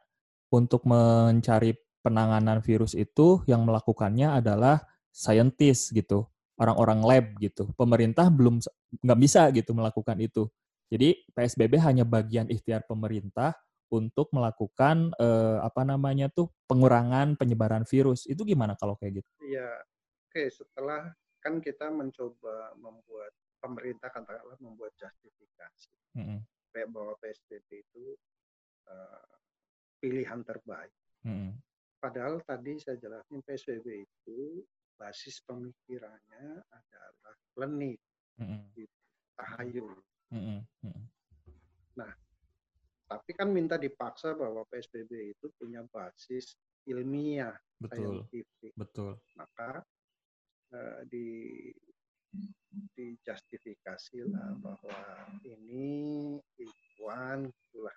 untuk 0.54 0.86
mencari 0.86 1.74
penanganan 2.00 2.62
virus 2.62 2.94
itu 2.94 3.42
yang 3.50 3.66
melakukannya 3.66 4.38
adalah 4.38 4.86
saintis 5.10 5.90
gitu, 5.90 6.30
orang-orang 6.56 7.00
lab 7.02 7.26
gitu. 7.42 7.74
Pemerintah 7.74 8.30
belum 8.30 8.62
nggak 9.02 9.20
bisa 9.20 9.50
gitu 9.50 9.74
melakukan 9.74 10.14
itu. 10.22 10.46
Jadi 10.90 11.26
PSBB 11.34 11.78
hanya 11.82 12.02
bagian 12.06 12.46
ikhtiar 12.50 12.86
pemerintah 12.86 13.54
untuk 13.90 14.30
melakukan 14.30 15.10
eh, 15.18 15.58
apa 15.60 15.82
namanya 15.82 16.30
tuh 16.30 16.48
pengurangan 16.70 17.34
penyebaran 17.34 17.82
virus. 17.84 18.24
Itu 18.30 18.46
gimana 18.46 18.78
kalau 18.78 18.94
kayak 18.94 19.20
gitu? 19.22 19.30
Iya, 19.42 19.68
oke 20.30 20.42
setelah 20.48 21.10
kan 21.42 21.58
kita 21.58 21.90
mencoba 21.90 22.76
membuat 22.78 23.32
pemerintah 23.60 24.08
katakanlah 24.08 24.56
membuat 24.60 24.92
justifikasi 24.96 25.92
Mm-mm, 26.16 26.40
kayak 26.72 26.88
bahwa 26.92 27.12
PSBB 27.20 27.84
itu 27.84 28.16
eh, 28.88 29.32
pilihan 30.00 30.40
terbaik. 30.46 30.94
mm-mm, 31.26 31.52
Padahal 32.00 32.40
tadi 32.48 32.80
saya 32.80 32.96
jelasin 32.96 33.44
PSBB 33.44 33.86
itu 34.08 34.64
basis 34.96 35.40
pemikirannya 35.44 36.60
adalah 36.72 37.34
klinik, 37.56 38.00
mm-mm, 38.40 38.60
tahayul. 39.36 39.96
mm-mm, 40.32 40.60
mm-mm. 40.84 41.04
Tapi 43.10 43.30
kan 43.34 43.50
minta 43.50 43.74
dipaksa 43.74 44.38
bahwa 44.38 44.62
PSBB 44.70 45.34
itu 45.34 45.50
punya 45.58 45.82
basis 45.90 46.54
ilmiah, 46.86 47.58
Betul, 47.82 48.22
saintifik. 48.22 48.72
betul. 48.78 49.18
Maka 49.34 49.82
eh, 50.70 51.00
di 51.10 51.26
dijustifikasi 52.94 54.22
lah 54.30 54.54
bahwa 54.62 54.98
ini 55.42 56.38
ituan 56.54 57.50
itulah 57.50 57.96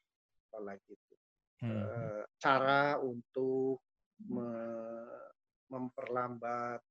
apalagi 0.50 0.98
itu 0.98 1.16
Hmm, 1.64 1.80
Eh, 1.80 2.24
cara 2.44 3.00
untuk 3.00 3.80
me- 4.28 5.32
memperlambat 5.72 6.84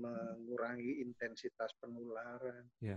mengurangi 0.00 1.04
intensitas 1.04 1.68
penularan. 1.76 2.64
Iya. 2.80 2.96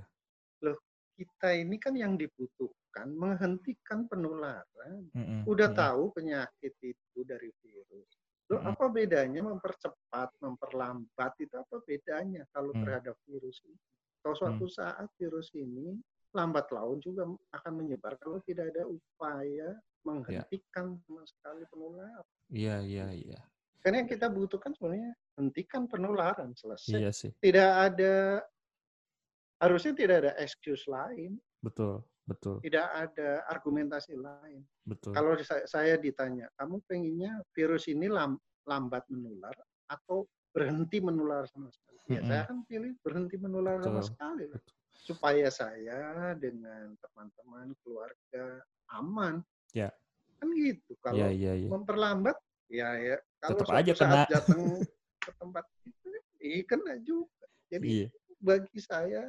Loh, 0.63 0.79
kita 1.19 1.51
ini 1.51 1.75
kan 1.75 1.91
yang 1.99 2.15
dibutuhkan 2.15 3.11
menghentikan 3.11 4.07
penularan. 4.07 5.11
mm-mm, 5.11 5.43
Udah 5.43 5.67
mm-mm. 5.67 5.81
tahu 5.83 6.03
penyakit 6.15 6.73
itu 6.79 7.19
dari 7.27 7.51
virus. 7.59 8.09
Loh, 8.47 8.63
Mm-mm. 8.63 8.71
apa 8.71 8.85
bedanya 8.87 9.41
mempercepat, 9.43 10.31
memperlambat 10.39 11.33
itu 11.43 11.53
apa 11.59 11.83
bedanya 11.83 12.47
kalau 12.55 12.71
Hmm. 12.71 12.87
terhadap 12.87 13.19
virus 13.27 13.59
ini? 13.67 13.75
Kalau 14.23 14.35
suatu 14.35 14.65
saat 14.71 15.07
virus 15.19 15.51
ini 15.53 15.99
lambat 16.31 16.71
laun 16.71 17.03
juga 17.03 17.27
akan 17.51 17.73
menyebar 17.75 18.15
kalau 18.21 18.39
tidak 18.47 18.71
ada 18.71 18.87
upaya 18.87 19.75
menghentikan 20.07 20.95
sama 21.05 21.23
sekali 21.27 21.63
penularan. 21.67 22.25
Iya, 22.49 22.79
iya, 22.81 23.07
iya. 23.11 23.39
Karena 23.79 24.03
yang 24.03 24.09
kita 24.11 24.27
butuhkan 24.27 24.75
sebenarnya 24.75 25.11
hentikan 25.39 25.87
penularan 25.87 26.51
selesai. 26.51 26.99
Iya 26.99 27.11
sih, 27.15 27.31
Tidak 27.39 27.71
ada 27.79 28.43
harusnya 29.59 29.93
tidak 29.93 30.15
ada 30.23 30.31
excuse 30.39 30.87
lain, 30.87 31.35
betul, 31.59 31.99
betul, 32.23 32.63
tidak 32.63 32.87
ada 32.87 33.43
argumentasi 33.47 34.15
lain. 34.15 34.63
betul. 34.83 35.11
Kalau 35.11 35.35
saya, 35.39 35.63
saya 35.67 35.95
ditanya, 35.95 36.47
kamu 36.55 36.79
pengennya 36.87 37.43
virus 37.51 37.85
ini 37.87 38.07
lam- 38.07 38.39
lambat 38.63 39.03
menular 39.11 39.53
atau 39.85 40.23
berhenti 40.49 40.97
menular 40.97 41.45
sama 41.45 41.69
sekali? 41.69 41.97
Ya, 42.09 42.19
Mm-mm. 42.19 42.27
saya 42.27 42.41
akan 42.47 42.57
pilih 42.65 42.91
berhenti 43.03 43.35
menular 43.37 43.77
sama 43.79 43.99
Betul. 43.99 44.09
sekali 44.09 44.43
lah. 44.49 44.57
Betul. 44.57 44.75
Supaya 44.99 45.47
saya 45.49 45.99
dengan 46.35 46.93
teman-teman, 46.97 47.73
keluarga 47.81 48.61
aman. 48.91 49.41
Ya. 49.73 49.89
Kan 50.41 50.49
gitu. 50.53 50.93
Kalau 51.01 51.17
Iya, 51.17 51.29
iya, 51.29 51.53
iya. 51.53 51.69
memperlambat, 51.69 52.37
ya 52.69 52.89
ya. 52.97 53.17
Kalau 53.41 53.59
Tetap 53.61 53.75
aja 53.77 53.91
saat 53.93 54.09
kena. 54.09 54.23
datang 54.29 54.61
ke 55.25 55.31
tempat 55.37 55.65
itu, 55.85 56.07
iya 56.41 56.61
kena 56.65 56.93
juga. 57.01 57.45
Jadi 57.69 57.85
Iya, 57.85 58.07
bagi 58.41 58.79
saya 58.79 59.23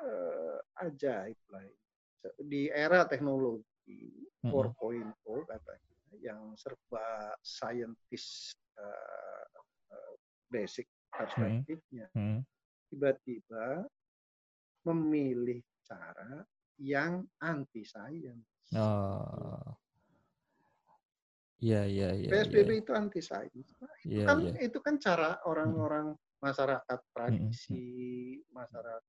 eh, 0.00 0.58
ajaib 0.84 1.38
lah. 1.52 1.64
Di 2.36 2.68
era 2.68 3.08
teknologi 3.08 4.12
Mm-mm. 4.44 4.72
4.0 4.76 5.48
katanya, 5.48 5.98
yang 6.20 6.52
serba 6.56 7.32
scientist 7.40 8.56
uh, 8.76 9.46
uh, 9.92 10.14
basic 10.48 10.88
Hmm. 11.10 11.26
perspektifnya 11.26 12.06
Hmm. 12.14 12.38
tiba-tiba 12.86 13.82
memilih 14.86 15.58
cara 15.82 16.46
yang 16.78 17.26
anti 17.42 17.82
science. 17.82 18.46
Oh. 18.78 19.74
Iya, 21.60 21.82
iya, 21.84 22.08
iya. 22.16 22.30
PSBB 22.30 22.70
iya. 22.72 22.80
itu 22.80 22.92
anti 22.94 23.20
science. 23.20 23.74
Nah, 23.82 23.90
itu 24.00 24.22
Iya, 24.22 24.24
kan 24.24 24.38
iya. 24.40 24.52
itu 24.64 24.78
kan 24.80 24.94
cara 25.02 25.36
orang-orang 25.44 26.14
masyarakat 26.40 26.98
tradisi, 27.12 28.40
masyarakat 28.50 29.02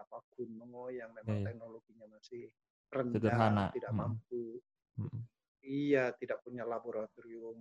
apa 0.00 0.18
kuno 0.32 0.88
yang 0.88 1.12
memang 1.12 1.36
Iya, 1.36 1.40
iya. 1.44 1.46
teknologinya 1.52 2.06
masih 2.08 2.42
rendah, 2.88 3.20
Sederhana. 3.20 3.66
tidak 3.76 3.92
mampu. 3.92 4.58
Hmm. 4.96 5.20
Iya, 5.60 6.16
tidak 6.16 6.40
punya 6.40 6.64
laboratorium. 6.64 7.60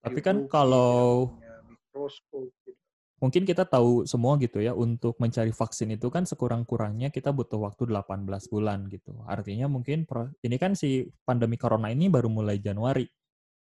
Tapi 0.00 0.20
kan 0.24 0.48
kalau- 0.48 1.36
mikroskop. 1.68 2.48
gitu. 2.64 2.72
Mungkin 3.16 3.48
kita 3.48 3.64
tahu 3.64 4.04
semua 4.04 4.36
gitu 4.36 4.60
ya, 4.60 4.76
untuk 4.76 5.16
mencari 5.16 5.48
vaksin 5.48 5.96
itu 5.96 6.12
kan 6.12 6.28
sekurang-kurangnya 6.28 7.08
kita 7.08 7.32
butuh 7.32 7.56
waktu 7.64 7.88
18 7.88 8.44
bulan 8.52 8.92
gitu. 8.92 9.16
Artinya 9.24 9.72
mungkin 9.72 10.04
ini 10.44 10.56
kan 10.60 10.76
si 10.76 11.08
pandemi 11.24 11.56
corona 11.56 11.88
ini 11.88 12.12
baru 12.12 12.28
mulai 12.28 12.60
Januari. 12.60 13.08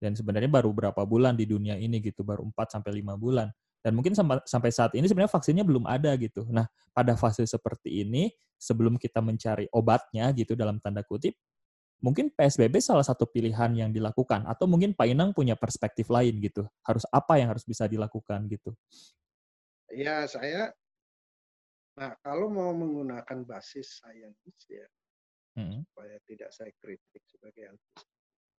Dan 0.01 0.15
sebenarnya 0.17 0.49
baru 0.49 0.71
berapa 0.73 1.03
bulan 1.05 1.35
di 1.37 1.45
dunia 1.51 1.75
ini 1.77 1.99
gitu, 2.01 2.23
baru 2.23 2.47
4 2.47 2.79
sampai 2.79 3.03
5 3.03 3.19
bulan. 3.19 3.51
Dan 3.81 3.97
mungkin 3.97 4.13
sampai, 4.13 4.45
sampai 4.45 4.71
saat 4.71 4.93
ini 4.93 5.09
sebenarnya 5.09 5.33
vaksinnya 5.33 5.65
belum 5.65 5.89
ada 5.89 6.13
gitu. 6.21 6.45
Nah, 6.53 6.69
pada 6.93 7.17
fase 7.17 7.49
seperti 7.49 8.05
ini, 8.05 8.29
sebelum 8.61 9.01
kita 9.01 9.25
mencari 9.25 9.67
obatnya 9.73 10.29
gitu 10.37 10.53
dalam 10.53 10.77
tanda 10.85 11.01
kutip, 11.01 11.33
mungkin 12.05 12.29
PSBB 12.29 12.81
salah 12.85 13.05
satu 13.05 13.25
pilihan 13.25 13.73
yang 13.73 13.91
dilakukan. 13.91 14.45
Atau 14.45 14.69
mungkin 14.69 14.93
Pak 14.93 15.09
Inang 15.09 15.33
punya 15.33 15.57
perspektif 15.57 16.13
lain 16.13 16.37
gitu. 16.45 16.69
Harus 16.85 17.09
apa 17.09 17.41
yang 17.41 17.57
harus 17.57 17.65
bisa 17.65 17.89
dilakukan 17.89 18.45
gitu. 18.53 18.77
Ya, 19.91 20.29
saya 20.29 20.71
Nah, 22.01 22.17
kalau 22.25 22.49
mau 22.49 22.73
menggunakan 22.73 23.45
basis 23.45 24.01
sains 24.01 24.57
ya, 24.73 24.87
Mm. 25.59 25.83
supaya 25.85 26.17
tidak 26.25 26.51
saya 26.55 26.73
kritik 26.79 27.23
sebagai 27.29 27.75
ahli 27.75 27.83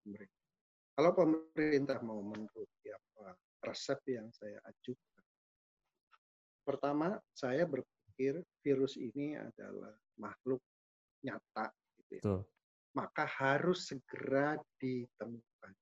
pemerintah. 0.03 0.45
Kalau 0.91 1.11
pemerintah 1.15 1.97
mau 2.03 2.19
menuruti 2.19 2.87
apa 2.91 3.33
resep 3.63 3.97
yang 4.11 4.27
saya 4.35 4.59
ajukan, 4.67 5.10
pertama 6.61 7.17
saya 7.33 7.65
berpikir 7.65 8.41
virus 8.61 8.95
ini 8.97 9.37
adalah 9.37 9.93
makhluk 10.17 10.61
nyata, 11.25 11.69
gitu 12.01 12.11
ya. 12.21 12.23
Maka 12.97 13.23
harus 13.23 13.87
segera 13.87 14.59
ditemukan 14.81 15.73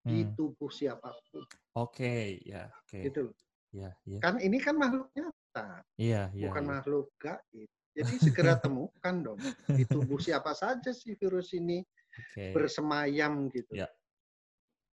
di 0.00 0.24
Hmm. 0.24 0.32
tubuh 0.34 0.72
siapa 0.72 1.12
pun, 1.28 1.44
Oke, 1.76 2.40
ya, 2.42 2.72
oke. 2.82 3.00
gitu 3.04 3.30
loh. 3.30 3.36
Ya, 3.70 3.92
ya. 4.08 4.18
Kan 4.18 4.40
ini 4.42 4.58
kan 4.58 4.74
makhluk 4.74 5.12
nyata, 5.14 5.84
Iya, 6.00 6.32
iya. 6.34 6.50
bukan 6.50 6.64
iya. 6.66 6.70
makhluk 6.72 7.06
gaib. 7.20 7.68
Jadi 7.96 8.14
segera 8.22 8.54
temukan 8.56 9.14
dong 9.22 9.40
di 9.66 9.84
tubuh 9.84 10.18
siapa 10.22 10.54
saja 10.54 10.94
sih 10.94 11.18
virus 11.18 11.52
ini 11.52 11.82
Oke. 12.16 12.54
bersemayam 12.54 13.50
gitu. 13.50 13.76
Ya. 13.76 13.90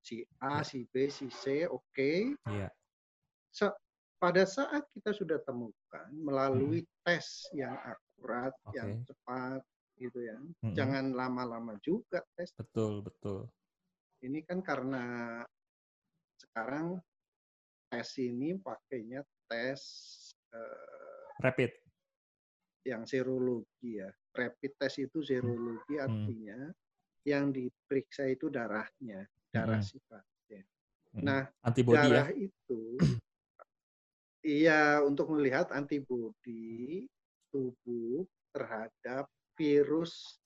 Si 0.02 0.24
A, 0.42 0.62
Ya. 0.62 0.64
si 0.66 0.86
B, 0.90 1.08
si 1.12 1.28
C, 1.30 1.68
oke. 1.70 2.36
Iya. 2.48 2.70
So, 3.54 3.74
pada 4.18 4.44
saat 4.44 4.84
kita 4.92 5.14
sudah 5.14 5.38
temukan 5.46 6.08
melalui 6.12 6.82
tes 7.06 7.46
yang 7.54 7.78
akurat, 7.78 8.50
Hmm. 8.66 8.70
Oke. 8.70 8.78
yang 8.78 8.92
cepat, 9.06 9.62
gitu 9.98 10.20
ya. 10.22 10.38
Mm-mm. 10.38 10.74
Jangan 10.74 11.06
lama-lama 11.14 11.78
juga 11.82 12.22
tes. 12.34 12.50
Betul, 12.54 13.02
betul. 13.02 13.46
Ini 14.22 14.42
kan 14.46 14.62
karena 14.62 15.06
sekarang 16.38 16.98
tes 17.90 18.10
ini 18.18 18.58
pakainya 18.58 19.22
tes 19.46 19.82
eh, 20.50 21.26
Rapid. 21.38 21.72
yang 22.88 23.04
serologi 23.04 24.00
ya. 24.00 24.10
Rapid 24.32 24.72
test 24.80 24.98
itu 25.02 25.20
serologi 25.22 25.98
Hmm. 26.00 26.06
artinya 26.08 26.60
yang 27.28 27.52
diperiksa 27.52 28.32
itu 28.32 28.48
darahnya, 28.48 29.28
darah 29.52 29.78
Mm-mm. 29.78 29.86
si 29.86 30.00
pasien. 30.08 30.64
Mm. 31.12 31.24
Nah, 31.28 31.44
antibody 31.62 32.00
ya. 32.00 32.24
darah 32.24 32.32
itu 32.32 32.80
iya 34.48 35.04
untuk 35.04 35.36
melihat 35.36 35.68
antibodi 35.76 37.04
tubuh 37.52 38.24
terhadap 38.56 39.28
virus 39.60 40.40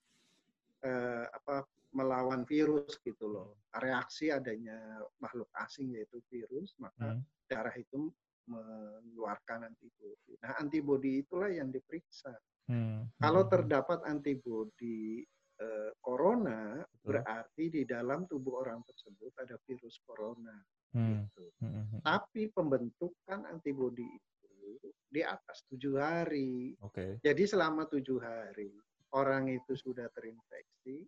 eh, 0.82 1.26
apa 1.30 1.64
melawan 1.94 2.42
virus 2.48 2.98
gitu 3.04 3.30
loh. 3.30 3.60
Reaksi 3.78 4.32
adanya 4.34 4.76
makhluk 5.22 5.48
asing 5.60 5.94
yaitu 5.94 6.18
virus, 6.32 6.74
maka 6.82 7.14
Hmm. 7.14 7.22
darah 7.52 7.76
itu 7.76 8.10
mengeluarkan 8.48 9.70
antibodi. 9.70 10.34
Nah, 10.42 10.58
antibodi 10.58 11.22
itulah 11.22 11.52
yang 11.52 11.70
diperiksa. 11.70 12.32
Hmm. 12.72 13.06
Kalau 13.20 13.44
Hmm. 13.46 13.52
terdapat 13.52 14.00
antibodi 14.08 15.22
eh, 15.62 15.92
corona, 16.02 16.82
Betul. 16.82 17.22
berarti 17.22 17.64
di 17.70 17.84
dalam 17.86 18.26
tubuh 18.26 18.66
orang 18.66 18.82
tersebut 18.82 19.32
ada 19.38 19.56
virus 19.70 20.02
corona. 20.02 20.58
Hmm. 20.92 21.24
Gitu. 21.30 21.46
Hmm, 21.62 21.72
hmm, 21.72 21.86
hmm. 21.88 22.02
Tapi 22.02 22.42
pembentukan 22.52 23.40
antibodi 23.48 24.04
itu 24.04 24.90
di 25.12 25.22
atas 25.22 25.64
tujuh 25.70 25.96
hari. 26.02 26.74
Oke. 26.82 27.22
Jadi 27.22 27.44
selama 27.46 27.88
tujuh 27.88 28.20
hari 28.20 28.72
orang 29.12 29.52
itu 29.52 29.76
sudah 29.76 30.08
terinfeksi, 30.16 31.04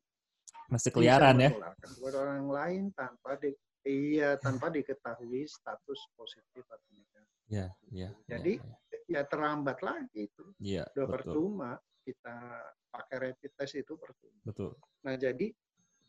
Masih 0.67 0.91
keliaran 0.91 1.39
ya. 1.39 1.51
kepada 1.79 2.17
orang 2.23 2.47
lain 2.47 2.83
tanpa 2.95 3.35
di, 3.39 3.51
iya 3.87 4.35
tanpa 4.39 4.71
diketahui 4.71 5.47
status 5.47 5.99
positif 6.15 6.63
atau 6.67 6.89
negatif. 6.95 7.32
Iya, 7.53 7.67
iya. 7.91 8.09
Jadi 8.25 8.53
iya, 8.57 8.73
ya 9.05 9.21
terlambat 9.23 9.77
lagi 9.79 10.25
itu. 10.25 10.45
iya, 10.57 10.83
Udah 10.89 11.05
betul. 11.05 11.13
percuma 11.13 11.71
kita 12.01 12.35
pakai 12.89 13.17
rapid 13.21 13.51
test 13.53 13.77
itu 13.77 13.93
percuma. 13.95 14.41
Betul. 14.41 14.73
Nah, 15.05 15.13
jadi 15.13 15.53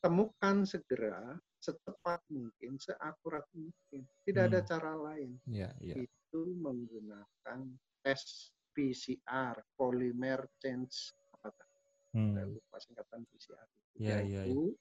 temukan 0.01 0.65
segera 0.65 1.37
secepat 1.59 2.21
mungkin, 2.29 2.77
seakurat 2.77 3.45
mungkin. 3.53 4.05
Tidak 4.25 4.43
ada 4.43 4.61
Hmm. 4.61 4.69
cara 4.69 4.93
lain. 4.95 5.37
Iya, 5.45 5.69
iya. 5.81 5.95
Itu 6.01 6.49
menggunakan 6.57 7.61
tes 8.01 8.53
PCR, 8.73 9.57
polymer 9.77 10.49
change 10.59 11.13
apa? 11.41 11.65
Hmm. 12.13 12.33
Saya 12.33 12.47
lupa 12.49 12.77
singkatan 12.79 13.21
PCR. 13.29 13.69
Iya, 13.95 14.17
iya, 14.23 14.43
Yaitu 14.45 14.77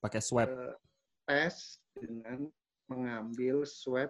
Pakai 0.00 0.20
swab. 0.24 0.48
eh, 0.48 0.74
tes 1.24 1.56
dengan 1.92 2.48
mengambil 2.88 3.62
swab 3.62 4.08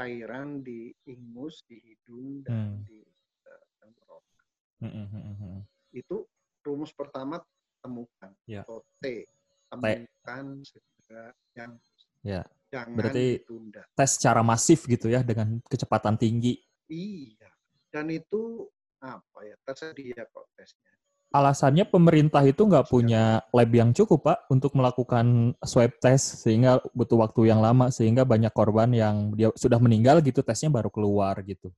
cairan 0.00 0.64
di 0.64 0.88
ingus, 1.04 1.60
di 1.68 1.76
hidung, 1.76 2.40
dan 2.40 2.80
Hmm. 2.80 2.88
di 2.88 3.04
eh, 3.44 3.64
tenggorokan. 3.76 4.44
Hmm, 4.80 4.92
hmm, 4.96 5.08
hmm, 5.12 5.34
hmm. 5.36 5.58
Itu 5.92 6.24
rumus 6.64 6.96
pertama 6.96 7.36
temukan. 7.84 8.32
Ya. 8.48 8.64
Atau 8.64 8.80
T. 8.96 9.28
Temukan 9.68 10.44
segera 10.64 11.30
yang 11.52 11.76
Ya. 12.24 12.42
jangan 12.72 12.96
Berarti- 12.96 13.44
ditunda. 13.44 13.82
Tes 13.92 14.16
secara 14.16 14.40
masif 14.40 14.88
gitu 14.88 15.12
ya 15.12 15.20
dengan 15.20 15.60
kecepatan 15.68 16.16
tinggi. 16.16 16.56
Iya. 16.88 17.52
Dan 17.92 18.08
itu 18.08 18.64
apa 19.00 19.40
ya 19.44 19.56
tersedia 19.64 20.24
kok 20.28 20.48
tesnya. 20.56 20.92
Alasannya 21.30 21.86
pemerintah 21.86 22.42
itu 22.42 22.66
nggak 22.66 22.90
punya 22.90 23.38
lab 23.54 23.70
yang 23.70 23.94
cukup 23.94 24.18
pak 24.26 24.38
untuk 24.50 24.74
melakukan 24.74 25.54
swab 25.62 25.94
test 26.02 26.42
sehingga 26.42 26.82
butuh 26.90 27.22
waktu 27.22 27.54
yang 27.54 27.62
lama 27.62 27.86
sehingga 27.94 28.26
banyak 28.26 28.50
korban 28.50 28.90
yang 28.90 29.30
dia 29.38 29.54
sudah 29.54 29.78
meninggal 29.78 30.18
gitu 30.26 30.42
tesnya 30.42 30.74
baru 30.74 30.90
keluar 30.90 31.38
gitu. 31.46 31.70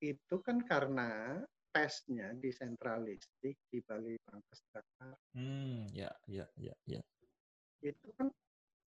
Itu 0.00 0.40
kan 0.40 0.64
karena 0.64 1.36
tesnya 1.76 2.32
disentralistik 2.32 3.60
di 3.68 3.78
Bali 3.84 4.16
Pangkes 4.24 4.64
Jakarta. 4.72 5.12
Hmm, 5.36 5.84
ya, 5.92 6.08
ya, 6.24 6.48
ya, 6.56 6.72
ya. 6.88 7.00
Itu 7.84 8.08
kan 8.16 8.32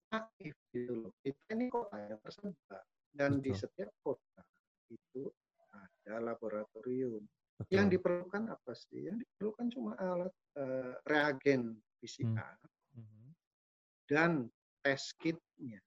aktif 0.09 0.57
gitu 0.73 1.05
loh. 1.05 1.13
Itu 1.21 1.37
ini 1.53 1.69
kota 1.69 2.01
yang 2.01 2.17
tersebar. 2.17 2.81
Dan 3.13 3.45
di 3.45 3.53
Betul. 3.53 3.61
setiap 3.61 3.91
kota 4.01 4.41
itu 4.89 5.29
ada 5.69 6.17
laboratorium. 6.17 7.21
Betul. 7.59 7.73
Yang 7.73 7.87
diperlukan 7.97 8.43
apa 8.49 8.71
sih? 8.73 8.99
Yang 9.07 9.17
diperlukan 9.25 9.65
cuma 9.73 9.91
alat 10.01 10.33
eh, 10.57 10.93
reagen 11.05 11.77
PCR 12.01 12.57
Mhm. 12.93 13.25
dan 14.09 14.31
tes 14.83 15.13
kitnya 15.17 15.81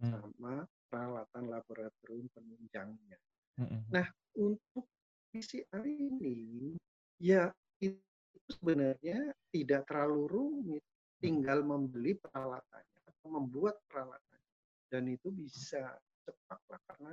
Hmm, 0.00 0.16
sama 0.16 0.64
peralatan 0.88 1.44
laboratorium 1.52 2.26
penunjangnya. 2.32 3.18
hmm, 3.60 3.68
hmm. 3.68 3.82
Nah, 3.92 4.06
untuk 4.34 4.88
PCR 5.30 5.84
ini 5.84 6.74
ya 7.20 7.52
itu 7.78 8.00
sebenarnya 8.48 9.30
tidak 9.52 9.84
terlalu 9.86 10.24
rumit, 10.26 10.84
tinggal 11.20 11.60
membeli 11.62 12.16
peralatannya 12.16 13.00
atau 13.12 13.26
membuat 13.28 13.76
peralatan 13.86 14.40
dan 14.88 15.04
itu 15.06 15.28
bisa 15.30 15.94
cepat 16.24 16.60
lah 16.66 16.80
karena 16.88 17.12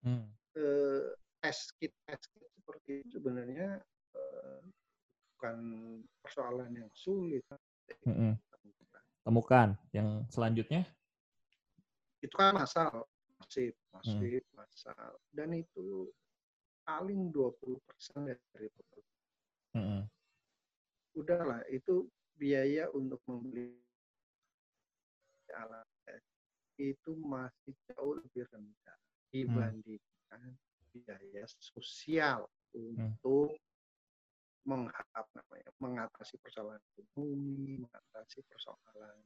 Hmm. 0.00 0.28
eh, 0.56 1.08
tes 1.40 1.58
kit 1.80 1.92
tes 2.04 2.20
kit 2.36 2.50
seperti 2.56 3.02
itu 3.04 3.18
sebenarnya 3.18 3.80
eh, 4.16 4.60
bukan 5.36 5.56
persoalan 6.20 6.70
yang 6.76 6.90
sulit. 6.92 7.44
Temukan. 9.24 9.76
Yang 9.96 10.08
selanjutnya? 10.32 10.82
Itu 12.20 12.36
kan 12.36 12.52
masal, 12.52 13.08
masif, 13.40 13.72
masif, 13.96 14.44
hmm. 14.44 14.56
masal. 14.56 15.16
Dan 15.32 15.56
itu 15.56 16.12
paling 16.84 17.32
20% 17.32 17.80
dari 18.28 18.68
total. 18.76 19.02
Hmm. 19.72 20.02
Udahlah, 21.16 21.64
itu 21.72 22.04
biaya 22.36 22.88
untuk 22.92 23.20
membeli 23.24 23.76
alat 25.50 25.88
itu 26.80 27.12
masih 27.20 27.76
jauh 27.92 28.16
lebih 28.16 28.48
rendah 28.48 28.98
dibandingkan 29.28 30.40
hmm. 30.40 30.69
Biaya 31.02 31.46
sosial 31.48 32.46
hmm. 32.76 32.96
untuk 32.96 33.56
menghap, 34.68 35.26
namanya, 35.32 35.70
mengatasi 35.80 36.36
persoalan 36.38 36.78
ekonomi, 36.94 37.80
mengatasi 37.80 38.44
persoalan. 38.44 39.16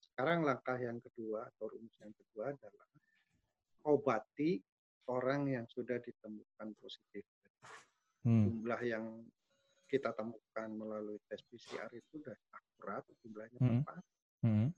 Sekarang 0.00 0.42
langkah 0.42 0.80
yang 0.80 0.98
kedua 0.98 1.44
atau 1.44 1.68
rumus 1.68 1.94
yang 2.00 2.10
kedua 2.16 2.50
adalah 2.56 2.88
obati 3.86 4.58
orang 5.08 5.48
yang 5.48 5.66
sudah 5.68 6.00
ditemukan 6.00 6.68
positif. 6.80 7.24
Hmm. 8.24 8.48
Jumlah 8.48 8.80
yang 8.82 9.04
kita 9.88 10.12
temukan 10.12 10.68
melalui 10.68 11.16
tes 11.30 11.40
PCR 11.48 11.88
itu 11.96 12.20
sudah 12.20 12.36
akurat, 12.52 13.04
jumlahnya 13.24 13.58
hmm. 13.60 13.70
tepat. 13.84 14.02
Hmm. 14.44 14.68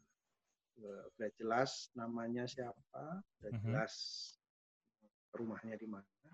Sudah 0.77 1.31
jelas 1.37 1.71
namanya 1.99 2.45
siapa, 2.47 3.25
sudah 3.39 3.51
hmm. 3.53 3.63
jelas 3.67 3.93
rumahnya 5.35 5.75
di 5.79 5.89
mana. 5.91 6.31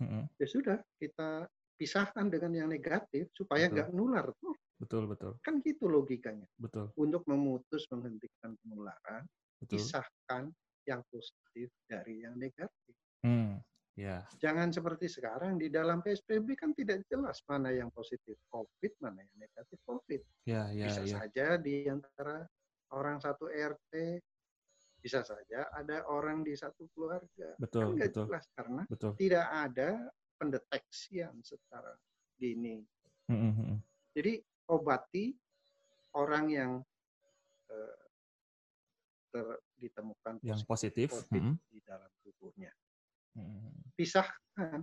Hmm. 0.00 0.26
Ya 0.40 0.46
sudah, 0.46 0.78
kita 0.98 1.46
pisahkan 1.74 2.30
dengan 2.30 2.52
yang 2.54 2.68
negatif 2.70 3.30
supaya 3.34 3.66
nggak 3.66 3.90
nular 3.90 4.30
tuh. 4.38 4.54
Betul 4.78 5.10
betul. 5.10 5.38
Kan 5.42 5.62
gitu 5.62 5.90
logikanya. 5.90 6.46
Betul. 6.58 6.90
Untuk 6.98 7.26
memutus 7.26 7.86
menghentikan 7.90 8.54
penularan, 8.62 9.26
betul. 9.58 9.78
pisahkan 9.78 10.50
yang 10.84 11.00
positif 11.08 11.72
dari 11.88 12.22
yang 12.22 12.36
negatif. 12.36 12.94
Hmm. 13.24 13.58
Ya. 13.94 14.26
Jangan 14.42 14.74
seperti 14.74 15.06
sekarang 15.06 15.54
di 15.54 15.70
dalam 15.70 16.02
PSBB 16.02 16.58
kan 16.58 16.74
tidak 16.74 17.06
jelas 17.06 17.38
mana 17.46 17.70
yang 17.70 17.94
positif 17.94 18.34
COVID, 18.50 18.92
mana 18.98 19.22
yang 19.22 19.38
negatif 19.38 19.78
COVID. 19.86 20.20
Ya, 20.50 20.66
ya, 20.74 20.90
bisa 20.90 21.02
ya. 21.06 21.14
saja 21.22 21.46
di 21.62 21.86
antara 21.86 22.42
orang 22.90 23.22
satu 23.22 23.46
RT 23.46 24.18
bisa 25.04 25.20
saja 25.20 25.68
ada 25.76 26.08
orang 26.08 26.40
di 26.40 26.56
satu 26.56 26.88
keluarga. 26.96 27.52
Betul, 27.60 27.92
kan 27.92 28.08
betul. 28.08 28.24
jelas 28.24 28.46
karena 28.56 28.82
betul. 28.88 29.12
tidak 29.20 29.46
ada 29.52 29.90
pendeteksian 30.40 31.44
secara 31.44 31.92
dini. 32.40 32.80
Mm 33.28 33.52
-hmm. 33.52 33.72
Jadi 34.16 34.40
obati 34.72 35.36
orang 36.16 36.44
yang 36.48 36.72
ter, 39.28 39.46
ditemukan 39.76 40.40
yang 40.40 40.64
positif, 40.64 41.12
COVID 41.12 41.36
mm 41.36 41.52
-hmm. 41.52 41.68
di 41.68 41.78
dalam 41.84 42.12
tubuhnya. 42.24 42.72
Mm 43.36 43.44
-hmm. 43.44 43.72
Pisahkan, 43.92 44.80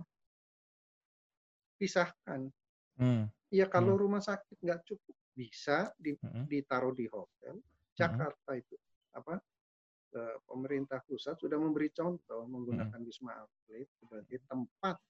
pisahkan. 1.82 2.40
Mm. 3.02 3.26
Ya 3.50 3.66
kalau 3.66 3.98
mm. 3.98 4.00
rumah 4.06 4.22
sakit 4.22 4.54
nggak 4.62 4.86
cukup 4.86 5.16
bisa 5.34 5.90
di, 5.98 6.14
mm 6.14 6.30
-hmm. 6.30 6.44
ditaruh 6.46 6.94
di 6.94 7.10
hotel. 7.10 7.58
Jakarta 7.98 8.54
mm 8.54 8.54
-hmm. 8.54 8.62
itu 8.62 8.76
apa? 9.18 9.34
Eh, 10.12 10.36
pemerintah 10.44 11.00
pusat 11.08 11.40
sudah 11.40 11.56
memberi 11.56 11.88
contoh 11.88 12.44
menggunakan 12.44 13.00
mm. 13.00 13.08
Wisma 13.08 13.32
Atlet 13.32 13.88
sebagai 13.96 14.44
tempat 14.44 15.00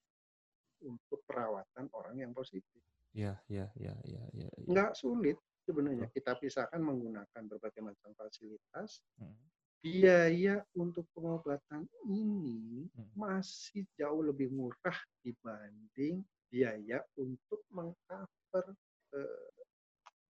untuk 0.79 1.19
perawatan 1.27 1.91
orang 1.91 2.23
yang 2.23 2.31
positif. 2.31 2.79
Ya, 3.11 3.35
ya, 3.51 3.67
ya, 3.75 3.91
ya, 4.07 4.23
ya. 4.31 4.47
ya. 4.47 4.63
Nggak 4.63 4.95
sulit 4.95 5.35
sebenarnya 5.67 6.07
kita 6.07 6.39
pisahkan 6.39 6.79
menggunakan 6.79 7.43
berbagai 7.51 7.83
macam 7.83 8.15
fasilitas. 8.15 9.03
Hmm. 9.19 9.35
Biaya 9.83 10.63
untuk 10.79 11.03
pengobatan 11.11 11.83
ini 12.07 12.87
hmm. 12.87 13.19
masih 13.19 13.83
jauh 13.99 14.23
lebih 14.23 14.55
murah 14.55 14.95
dibanding 15.19 16.23
biaya 16.47 17.03
untuk 17.19 17.67
mengcover 17.75 18.71
eh, 19.19 19.51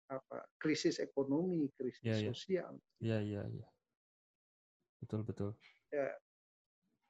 apa 0.07 0.47
krisis 0.55 1.03
ekonomi, 1.03 1.67
krisis 1.75 1.99
ya, 1.99 2.15
ya. 2.15 2.31
sosial. 2.31 2.73
Iya, 3.03 3.19
iya, 3.19 3.43
iya. 3.51 3.67
Betul, 5.03 5.21
betul. 5.27 5.51
Ya, 5.91 6.07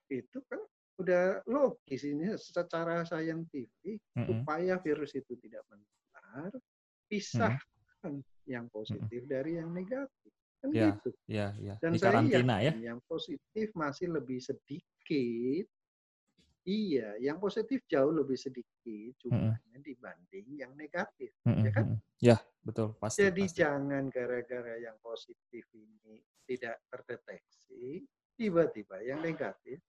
itu 0.09 0.41
kan 0.49 0.61
udah 0.97 1.41
logis 1.49 2.05
ini 2.05 2.33
secara 2.37 3.05
saintifik 3.05 4.01
mm 4.13 4.17
-hmm. 4.17 4.25
supaya 4.25 4.77
virus 4.81 5.13
itu 5.17 5.33
tidak 5.41 5.61
menular, 5.69 6.51
pisahkan 7.09 8.13
mm 8.13 8.21
-hmm. 8.21 8.49
yang 8.49 8.65
positif 8.69 9.21
mm 9.21 9.25
-hmm. 9.29 9.33
dari 9.33 9.51
yang 9.61 9.69
negatif. 9.69 10.33
Kan 10.63 10.69
ya, 10.71 10.95
gitu. 10.95 11.09
Ya, 11.27 11.47
ya. 11.59 11.75
Dan 11.83 11.91
Di 11.91 11.99
saya 11.99 12.23
karantina 12.23 12.55
ya. 12.63 12.71
Yang 12.71 12.99
positif 13.05 13.67
masih 13.75 14.07
lebih 14.15 14.39
sedikit. 14.39 15.65
Iya, 16.63 17.19
yang 17.19 17.43
positif 17.43 17.83
jauh 17.91 18.15
lebih 18.15 18.39
sedikit 18.39 19.11
jumlahnya 19.19 19.59
mm 19.59 19.75
-hmm. 19.75 19.83
dibanding 19.83 20.47
yang 20.55 20.71
negatif, 20.79 21.35
mm 21.43 21.51
-hmm. 21.51 21.63
ya 21.67 21.71
kan? 21.75 21.85
Ya, 22.23 22.37
betul, 22.63 22.95
pasti. 23.03 23.27
Jadi 23.27 23.43
pasti. 23.51 23.59
jangan 23.59 24.03
gara-gara 24.07 24.75
yang 24.79 24.95
positif 25.03 25.67
ini 25.75 26.23
tidak 26.47 26.79
terdeteksi, 26.87 28.07
tiba-tiba 28.39 28.95
yang 29.03 29.19
negatif 29.19 29.83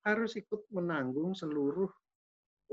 harus 0.00 0.32
ikut 0.40 0.64
menanggung 0.72 1.36
seluruh 1.36 1.92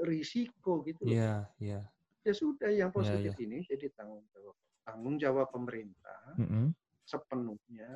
risiko 0.07 0.79
gitu. 0.87 1.03
Iya, 1.03 1.51
iya. 1.59 1.83
Ya 2.23 2.33
sudah 2.33 2.71
yang 2.71 2.95
iya, 2.95 2.97
positif 2.97 3.35
yeah, 3.35 3.43
yeah. 3.43 3.47
ini 3.51 3.57
jadi 3.67 3.87
tanggung 3.99 4.25
jawab 4.31 4.55
tanggung 4.85 5.15
jawab 5.19 5.47
pemerintah 5.51 6.21
mm 6.39 6.47
-hmm. 6.47 6.65
sepenuhnya 7.03 7.91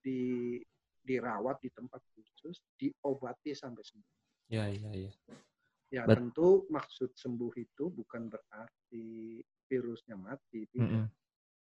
di 0.00 0.58
dirawat 1.06 1.62
di 1.62 1.70
tempat 1.70 2.02
khusus, 2.16 2.58
diobati 2.74 3.54
sampai 3.54 3.84
sembuh. 3.86 4.25
Ya, 4.46 4.70
ya, 4.70 4.90
ya. 4.94 5.12
Ya 5.90 6.02
But, 6.02 6.18
tentu 6.18 6.66
maksud 6.70 7.14
sembuh 7.14 7.54
itu 7.58 7.90
bukan 7.90 8.26
berarti 8.26 9.40
virusnya 9.70 10.18
mati, 10.18 10.66
tidak. 10.70 11.06
Mm 11.06 11.06
-hmm. 11.06 11.14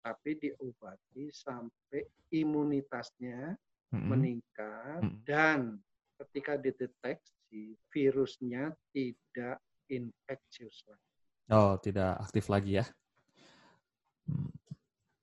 Tapi 0.07 0.31
diobati 0.38 1.24
sampai 1.35 2.07
imunitasnya 2.31 3.55
mm 3.55 3.98
-hmm. 3.98 4.07
meningkat 4.07 5.00
mm 5.02 5.11
-hmm. 5.11 5.22
dan 5.26 5.61
ketika 6.22 6.55
dideteksi 6.57 7.74
virusnya 7.90 8.72
tidak 8.94 9.59
infeksius 9.90 10.87
lagi. 10.87 11.14
Oh, 11.52 11.79
tidak 11.79 12.18
aktif 12.18 12.50
lagi 12.50 12.83
ya? 12.83 12.85
Hmm. 14.26 14.50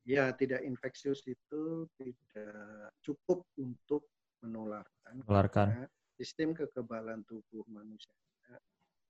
Ya, 0.04 0.32
tidak 0.36 0.64
infeksius 0.64 1.24
itu 1.28 1.88
tidak 2.00 2.92
cukup 3.04 3.44
untuk 3.60 4.08
menularkan. 4.44 5.24
Menularkan. 5.24 5.88
Sistem 6.18 6.54
kekebalan 6.54 7.26
tubuh 7.26 7.66
manusia 7.70 8.14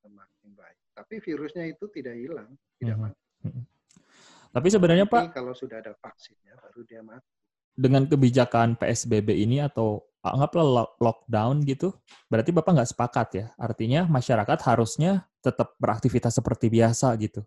semakin 0.04 0.50
baik. 0.60 0.80
Tapi 0.92 1.16
virusnya 1.24 1.63
itu 1.72 1.88
tidak 1.96 2.16
hilang, 2.20 2.52
tidak 2.76 2.98
hmm. 3.00 3.04
mati. 3.08 3.24
Hmm. 3.48 3.63
Tapi 4.54 4.68
sebenarnya 4.70 5.06
Tapi 5.08 5.16
Pak, 5.16 5.24
kalau 5.34 5.54
sudah 5.56 5.80
ada 5.80 5.96
vaksinnya 5.96 6.54
baru 6.60 6.82
dia 6.84 7.02
mati. 7.02 7.32
Dengan 7.74 8.06
kebijakan 8.06 8.78
PSBB 8.78 9.34
ini 9.34 9.58
atau 9.58 10.06
anggaplah 10.22 10.86
lockdown 11.02 11.66
gitu, 11.66 11.89
berarti 12.30 12.54
Bapak 12.54 12.72
nggak 12.78 12.92
sepakat 12.94 13.28
ya? 13.34 13.46
Artinya 13.58 14.06
masyarakat 14.06 14.60
harusnya 14.70 15.26
tetap 15.42 15.74
beraktivitas 15.82 16.38
seperti 16.38 16.70
biasa 16.70 17.10
gitu? 17.18 17.42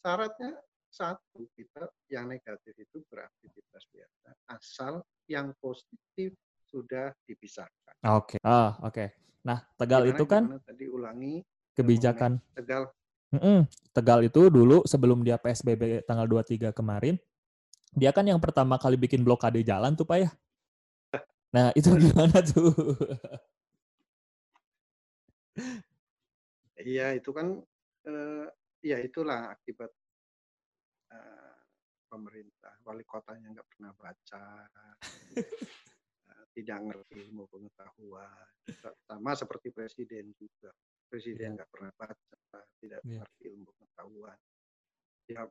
Syaratnya 0.00 0.56
satu, 0.88 1.44
kita 1.52 1.92
yang 2.08 2.32
negatif 2.32 2.72
itu 2.80 3.04
beraktivitas 3.12 3.84
biasa, 3.92 4.28
asal 4.48 5.04
yang 5.28 5.52
positif 5.60 6.32
sudah 6.70 7.14
dipisahkan. 7.24 7.94
Oke, 8.06 8.36
okay. 8.36 8.40
ah 8.42 8.76
oke. 8.82 8.92
Okay. 8.92 9.08
Nah, 9.46 9.62
Tegal 9.78 10.02
gimana, 10.02 10.14
itu 10.18 10.24
kan 10.26 10.42
tadi 10.66 10.84
ulangi 10.90 11.34
kebijakan 11.78 12.42
Tegal. 12.54 12.90
Mm 13.30 13.40
-mm. 13.42 13.58
Tegal 13.94 14.20
itu 14.26 14.50
dulu 14.50 14.82
sebelum 14.86 15.22
dia 15.22 15.38
PSBB 15.38 16.02
tanggal 16.06 16.26
23 16.26 16.70
kemarin, 16.74 17.14
dia 17.94 18.10
kan 18.10 18.26
yang 18.26 18.42
pertama 18.42 18.78
kali 18.78 18.98
bikin 18.98 19.22
blokade 19.22 19.62
jalan 19.62 19.94
tuh 19.94 20.06
Pak 20.06 20.18
ya? 20.18 20.30
Nah, 21.54 21.72
itu 21.72 21.88
gimana 21.96 22.42
tuh? 22.44 22.74
Iya, 26.76 27.16
itu 27.16 27.32
kan 27.32 27.64
eh, 28.04 28.46
ya 28.84 29.00
itulah 29.00 29.56
akibat 29.56 29.88
eh, 31.16 31.56
pemerintah, 32.12 32.76
wali 32.84 33.02
kotanya 33.08 33.56
nggak 33.56 33.68
pernah 33.72 33.92
baca, 33.96 34.44
tidak 36.56 36.78
ngerti 36.88 37.28
ilmu 37.28 37.44
pengetahuan, 37.52 38.48
sama 39.04 39.36
seperti 39.36 39.68
presiden 39.76 40.32
juga, 40.40 40.72
presiden 41.12 41.52
iya. 41.52 41.56
nggak 41.60 41.68
pernah 41.68 41.92
baca, 42.00 42.36
tidak 42.80 43.00
yeah. 43.04 43.20
ngerti 43.20 43.42
ilmu 43.52 43.68
pengetahuan. 43.76 44.38
Ya, 45.28 45.42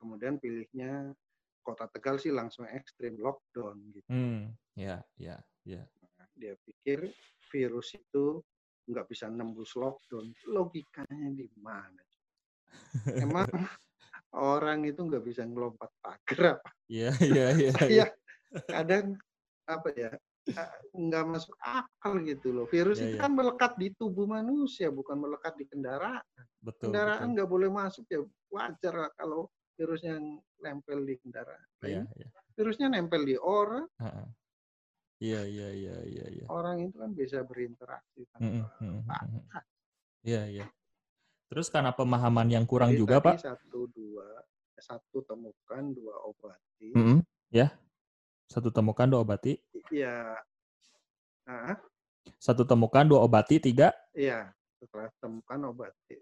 kemudian 0.00 0.40
pilihnya 0.40 1.12
kota 1.60 1.84
Tegal 1.92 2.16
sih 2.16 2.32
langsung 2.32 2.64
ekstrim 2.64 3.20
lockdown 3.20 3.76
gitu. 3.92 4.08
Hmm, 4.08 4.56
ya, 4.72 5.04
ya, 5.20 5.36
ya. 5.68 5.84
Nah, 6.16 6.28
dia 6.32 6.56
pikir 6.64 7.12
virus 7.52 7.92
itu 7.92 8.40
nggak 8.88 9.06
bisa 9.12 9.28
nembus 9.28 9.76
lockdown. 9.76 10.32
Logikanya 10.48 11.36
di 11.36 11.52
mana? 11.60 12.00
Emang 13.28 13.50
orang 14.32 14.88
itu 14.88 15.04
nggak 15.04 15.24
bisa 15.26 15.44
ngelompat 15.44 15.90
pagar 16.00 16.56
apa. 16.56 16.70
Iya, 16.88 17.12
iya, 17.20 17.46
iya. 17.52 17.70
Saya 17.76 17.90
iya. 17.90 18.06
kadang 18.70 19.18
apa 19.66 19.90
ya 19.98 20.14
nggak 20.94 21.24
masuk 21.26 21.54
akal 21.58 22.22
gitu 22.22 22.54
loh. 22.54 22.66
Virus 22.70 23.02
Iya, 23.02 23.06
itu 23.10 23.16
iya. 23.18 23.22
kan 23.26 23.32
melekat 23.34 23.72
di 23.74 23.88
tubuh 23.92 24.26
manusia, 24.30 24.88
bukan 24.94 25.18
melekat 25.18 25.58
di 25.58 25.66
kendaraan. 25.66 26.22
Betul, 26.62 26.90
kendaraan 26.90 27.34
nggak 27.34 27.48
boleh 27.50 27.68
masuk 27.70 28.06
ya 28.06 28.22
wajar 28.50 28.94
lah 28.94 29.10
kalau 29.18 29.50
virusnya 29.76 30.16
nempel 30.62 31.02
di 31.04 31.14
kendaraan. 31.20 31.66
Nah, 31.82 31.88
Iya, 31.90 32.02
iya. 32.16 32.28
virusnya 32.54 32.86
nempel 32.88 33.22
di 33.26 33.36
orang. 33.36 33.84
Iya, 35.16 35.48
iya, 35.48 35.68
iya, 35.72 35.96
iya, 36.04 36.26
iya. 36.28 36.44
orang 36.52 36.84
itu 36.84 37.00
kan 37.00 37.10
bisa 37.16 37.40
berinteraksi 37.40 38.28
tanpa 38.36 38.68
batas. 39.08 39.64
Iya, 40.22 40.42
iya. 40.48 40.66
Terus 41.48 41.70
karena 41.70 41.94
pemahaman 41.94 42.50
yang 42.50 42.66
kurang 42.68 42.92
Jadi 42.92 43.00
juga, 43.00 43.16
tadi 43.22 43.26
Pak. 43.32 43.36
satu 43.40 43.86
dua 43.94 44.28
satu 44.76 45.24
temukan 45.24 45.82
dua 45.94 46.20
obati. 46.20 46.92
Mm-mm. 46.92 47.18
Ya. 47.48 47.72
Satu 48.46 48.70
temukan, 48.70 49.06
dua 49.10 49.20
obati. 49.26 49.58
Ya, 49.90 50.38
nah, 51.44 51.74
Satu 52.38 52.62
temukan, 52.66 53.06
dua 53.06 53.22
obati, 53.22 53.58
tiga. 53.58 53.94
ya 54.14 54.50
setelah 54.78 55.10
temukan 55.22 55.70
obati. 55.70 56.18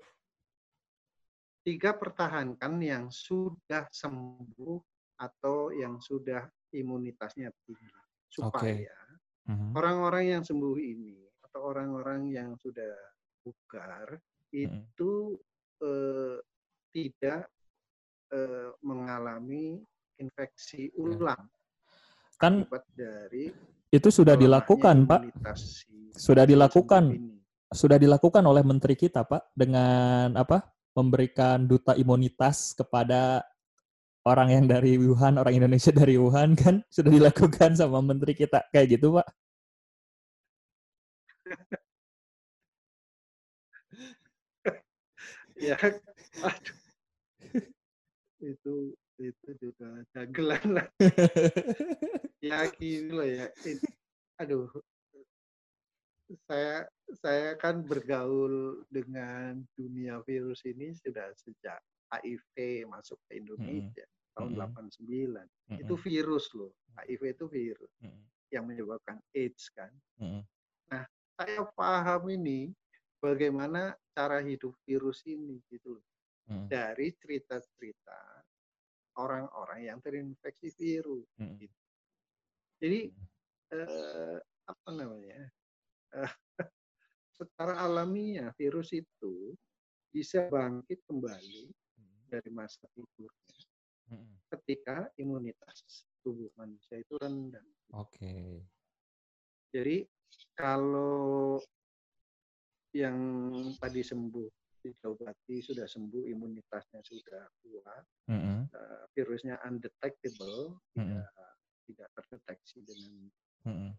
Tiga 1.64 1.96
pertahankan 1.96 2.76
yang 2.80 3.08
sudah 3.08 3.88
sembuh 3.88 4.76
atau 5.16 5.72
yang 5.72 5.96
sudah 5.96 6.44
imunitasnya 6.74 7.48
tinggi 7.64 7.88
supaya 8.28 8.90
Mhm. 9.46 9.72
orang-orang 9.76 10.24
yang 10.36 10.42
sembuh 10.44 10.76
ini 10.76 11.22
atau 11.40 11.60
orang-orang 11.70 12.32
yang 12.32 12.50
sudah 12.58 12.92
bugar 13.44 14.18
Mm-mm. 14.50 14.88
itu 14.90 15.38
eh, 15.80 16.38
tidak 16.90 17.48
eh, 18.32 18.70
mengalami 18.82 19.78
infeksi 20.18 20.88
ulang 20.96 21.44
Kan 22.44 22.68
dari 22.92 23.48
itu 23.88 24.08
sudah 24.12 24.36
dilakukan, 24.36 25.08
Pak. 25.08 25.32
Sudah 26.12 26.44
dilakukan. 26.44 27.16
Sudah 27.72 27.96
dilakukan 27.96 28.44
oleh 28.44 28.60
menteri 28.60 29.00
kita, 29.00 29.24
Pak, 29.24 29.56
dengan 29.56 30.36
apa? 30.36 30.68
Memberikan 30.92 31.64
duta 31.64 31.96
imunitas 31.96 32.76
kepada 32.76 33.40
orang 34.28 34.48
yang 34.52 34.64
dari 34.68 35.00
Wuhan, 35.00 35.40
orang 35.40 35.56
Indonesia 35.56 35.88
dari 36.04 36.20
Wuhan 36.20 36.52
kan 36.52 36.84
sudah 36.92 37.08
dilakukan 37.08 37.80
sama 37.80 38.04
menteri 38.04 38.36
kita 38.36 38.68
kayak 38.68 39.00
gitu, 39.00 39.16
Pak. 39.16 39.26
Ya, 45.54 45.78
aduh. 45.78 46.76
itu 48.42 48.74
itu 49.18 49.48
juga 49.60 50.02
dagelan 50.12 50.64
lah. 50.80 50.88
Ya 52.44 52.68
gini 52.68 53.08
loh 53.08 53.24
ya. 53.24 53.48
It- 53.64 53.80
aduh, 54.36 54.68
saya 56.44 56.84
saya 57.24 57.56
kan 57.56 57.80
bergaul 57.88 58.84
dengan 58.92 59.64
dunia 59.72 60.20
virus 60.28 60.60
ini 60.68 60.92
sudah 60.92 61.32
sejak 61.40 61.80
HIV 62.12 62.84
masuk 62.84 63.16
ke 63.28 63.40
Indonesia 63.40 64.04
tahun 64.36 64.60
Mm-mm. 64.60 64.76
89. 64.76 65.40
Mm-mm. 65.40 65.80
Itu 65.80 65.94
virus 65.96 66.52
loh. 66.52 66.76
HIV 67.00 67.32
itu 67.32 67.46
virus 67.48 67.92
Mm-mm. 68.04 68.24
yang 68.52 68.68
menyebabkan 68.68 69.16
AIDS 69.32 69.72
kan. 69.72 69.88
Mm-mm. 70.20 70.44
Saya 71.40 71.64
paham 71.72 72.28
ini 72.28 72.76
bagaimana 73.24 73.96
cara 74.12 74.44
hidup 74.44 74.76
virus 74.84 75.24
ini 75.24 75.64
gitu 75.72 75.96
loh. 75.96 76.04
Mm-mm. 76.52 76.68
Dari 76.68 77.08
cerita-cerita 77.24 78.20
orang-orang 79.18 79.80
yang 79.86 79.98
terinfeksi 80.02 80.74
virus. 80.74 81.28
Mm-mm. 81.38 81.68
Jadi 82.82 83.00
eh, 83.74 84.38
apa 84.64 84.88
namanya? 84.90 85.42
eh, 86.14 86.32
secara 87.38 87.82
alamiah 87.82 88.54
virus 88.54 88.94
itu 88.94 89.54
bisa 90.14 90.46
bangkit 90.46 91.02
kembali 91.10 91.74
dari 92.30 92.50
masa 92.54 92.86
tidurnya 92.94 93.62
ketika 94.54 95.10
imunitas 95.18 96.06
tubuh 96.22 96.48
manusia 96.54 97.02
itu 97.02 97.14
rendah. 97.18 97.64
Oke. 97.98 98.62
Jadi 99.74 100.06
kalau 100.54 101.58
yang 102.94 103.18
tadi 103.82 104.06
sembuh 104.06 104.46
diobati 104.92 105.64
sudah 105.64 105.88
sembuh 105.88 106.28
imunitasnya 106.28 107.00
sudah 107.00 107.44
kuat 107.64 108.04
Mm-mm. 108.28 108.68
eh, 108.68 109.04
virusnya 109.16 109.56
undetectable 109.64 110.76
Mm-mm. 110.98 111.24
tidak 111.24 111.32
tidak 111.88 112.08
terdeteksi 112.18 112.78
dengan 112.84 113.14
Mm-mm. 113.64 113.92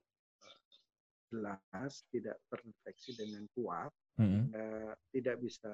jelas 1.34 1.93
tidak 2.13 2.38
terdeteksi 2.54 3.12
dengan 3.17 3.43
kuat 3.58 3.89
Mm-mm. 4.21 4.52
sehingga 4.52 4.67
tidak 5.10 5.36
bisa 5.41 5.74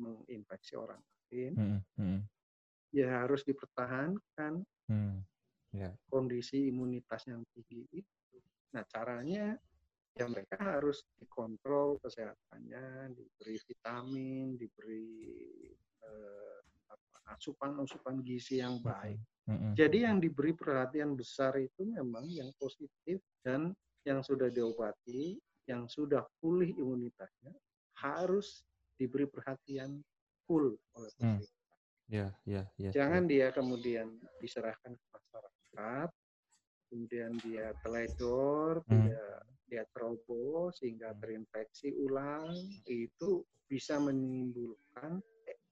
menginfeksi 0.00 0.74
orang 0.78 1.00
lain 1.28 1.52
Mm-mm. 1.58 1.80
Mm-mm. 2.00 2.20
ya 2.94 3.26
harus 3.26 3.44
dipertahankan 3.44 4.64
Mm. 4.88 5.20
Ya. 5.76 5.92
kondisi 6.08 6.72
imunitas 6.72 7.28
yang 7.28 7.44
tinggi 7.52 7.84
itu. 7.92 8.36
Nah, 8.72 8.88
caranya 8.88 9.52
ya 10.18 10.26
mereka 10.26 10.56
harus 10.58 11.06
dikontrol 11.22 12.02
kesehatannya, 12.02 13.14
diberi 13.14 13.56
vitamin, 13.62 14.58
diberi 14.58 15.06
eh, 16.02 16.58
apa, 16.90 17.38
asupan-asupan 17.38 18.18
gizi 18.26 18.58
yang 18.58 18.82
baik. 18.82 19.22
Mm-mm. 19.46 19.72
Jadi 19.78 20.04
yang 20.04 20.18
diberi 20.18 20.52
perhatian 20.52 21.14
besar 21.14 21.56
itu 21.56 21.86
memang 21.86 22.26
yang 22.28 22.50
positif 22.58 23.22
dan 23.46 23.72
yang 24.02 24.20
sudah 24.20 24.50
diobati, 24.50 25.38
yang 25.70 25.86
sudah 25.86 26.26
pulih 26.42 26.74
imunitasnya 26.74 27.54
harus 28.02 28.66
diberi 28.98 29.30
perhatian 29.30 30.02
full 30.44 30.74
oleh 30.98 31.10
Hmm. 31.22 31.38
pemerintah. 31.38 31.56
Ya, 32.08 32.26
ya, 32.48 32.62
ya. 32.80 32.90
Jangan 32.90 33.28
dia 33.28 33.52
kemudian 33.52 34.16
diserahkan 34.40 34.96
ke 34.96 35.06
masyarakat, 35.12 36.08
kemudian 36.88 37.36
dia 37.44 37.72
teledor, 37.84 38.82
Hmm. 38.88 39.06
dia 39.06 39.22
dia 39.68 39.84
ceroboh 39.92 40.72
sehingga 40.72 41.12
terinfeksi 41.20 41.92
ulang, 41.92 42.56
itu 42.88 43.44
bisa 43.68 44.00
menimbulkan 44.00 45.20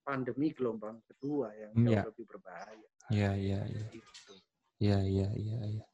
pandemi 0.04 0.52
gelombang 0.52 1.00
kedua 1.08 1.48
yang 1.56 1.72
Hmm, 1.72 1.84
jauh 1.88 1.96
ya. 1.96 2.02
lebih 2.04 2.24
berbahaya. 2.28 2.88
Ya, 3.08 3.32
ya, 3.32 3.60
ya. 3.64 3.84
Gitu. 3.88 4.34
Ya, 4.76 4.98
ya, 5.00 5.28
ya, 5.32 5.58
ya. 5.80 5.86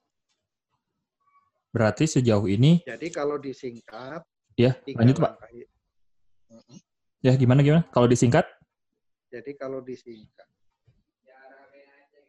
Berarti 1.70 2.04
sejauh 2.10 2.44
ini, 2.50 2.82
Jadi 2.82 3.08
kalau 3.14 3.38
disingkat, 3.38 4.26
ya, 4.58 4.74
lanjut 4.98 5.22
Pak. 5.22 5.30
langkah. 5.38 5.50
Ya, 7.22 7.32
gimana, 7.38 7.62
gimana? 7.62 7.86
Kalau 7.94 8.10
disingkat? 8.10 8.44
Jadi 9.30 9.54
kalau 9.54 9.78
disingkat, 9.80 10.50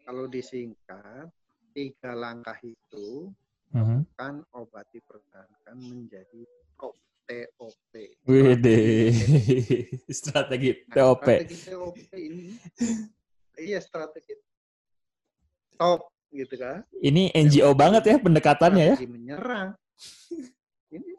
kalau 0.06 0.29
disingkat, 0.29 1.27
tiga 1.73 2.13
langkah 2.13 2.55
itu 2.62 3.33
Mhm. 3.73 4.05
kan 4.13 4.45
obati 4.53 5.01
pertahankan 5.01 5.77
menjadi 5.81 6.45
TOP. 6.77 6.93
TOP. 7.25 7.73
Strategi 10.21 10.69
Nah, 10.86 10.93
TOP. 10.93 11.23
Strategi 11.25 11.57
TOP 11.71 11.95
ini, 12.13 12.53
iya 13.57 13.79
strategi 13.81 14.36
top 15.73 16.12
gitu 16.29 16.53
kan. 16.59 16.86
Ini 17.01 17.33
NGO 17.33 17.73
banget 17.73 18.03
ya 18.13 18.15
pendekatannya 18.21 18.86
ya. 18.93 18.95
Menyerang. 19.07 19.73
Ini, 20.93 21.12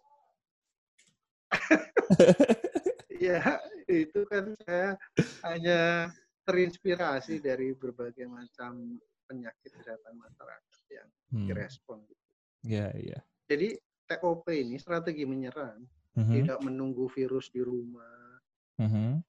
ya 3.32 3.40
itu 3.88 4.20
kan 4.30 4.54
saya 4.62 4.94
hanya 5.42 5.80
terinspirasi 6.44 7.40
dari 7.40 7.72
berbagai 7.72 8.28
macam 8.28 9.00
penyakit 9.24 9.70
kesehatan 9.72 10.14
masyarakat 10.16 10.80
yang 10.92 11.08
Hmm. 11.32 11.48
direspon. 11.50 11.98
Ya, 12.64 12.88
ya. 12.94 13.18
Jadi 13.50 13.76
TOP 14.06 14.46
ini 14.52 14.76
strategi 14.78 15.24
menyerang, 15.24 15.84
Mhm. 16.16 16.32
tidak 16.32 16.58
menunggu 16.62 17.08
virus 17.10 17.48
di 17.50 17.60
rumah, 17.60 18.40
Mhm. 18.80 19.20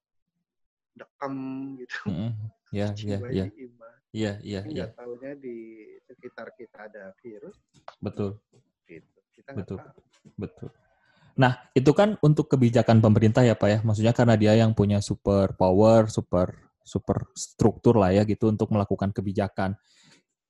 dekam 0.96 1.34
gitu. 1.80 1.96
Mhm. 2.12 2.32
Ya, 2.74 2.92
ya, 2.98 3.18
ya. 3.30 3.46
iman. 3.46 3.94
Ya, 4.10 4.32
ya, 4.42 4.60
Ini 4.64 4.72
ya. 4.74 4.84
nggak 4.88 4.92
tahunya 4.98 5.32
di 5.38 5.56
sekitar 6.02 6.50
kita 6.56 6.88
ada 6.90 7.14
virus 7.22 7.56
Betul. 8.02 8.40
gitu. 8.88 9.18
Kita 9.32 9.52
Betul. 9.54 9.78
tahu. 9.78 10.00
Betul. 10.34 10.70
Nah, 11.36 11.52
itu 11.76 11.92
kan 11.92 12.16
untuk 12.24 12.48
kebijakan 12.48 13.04
pemerintah 13.04 13.44
ya, 13.44 13.52
Pak 13.52 13.68
ya. 13.68 13.78
Maksudnya 13.84 14.16
karena 14.16 14.34
dia 14.40 14.56
yang 14.56 14.72
punya 14.72 15.04
super 15.04 15.52
power, 15.52 16.08
super 16.08 16.65
super 16.86 17.26
struktur 17.34 17.98
lah 17.98 18.14
ya 18.14 18.22
gitu 18.22 18.46
untuk 18.46 18.70
melakukan 18.70 19.10
kebijakan. 19.10 19.74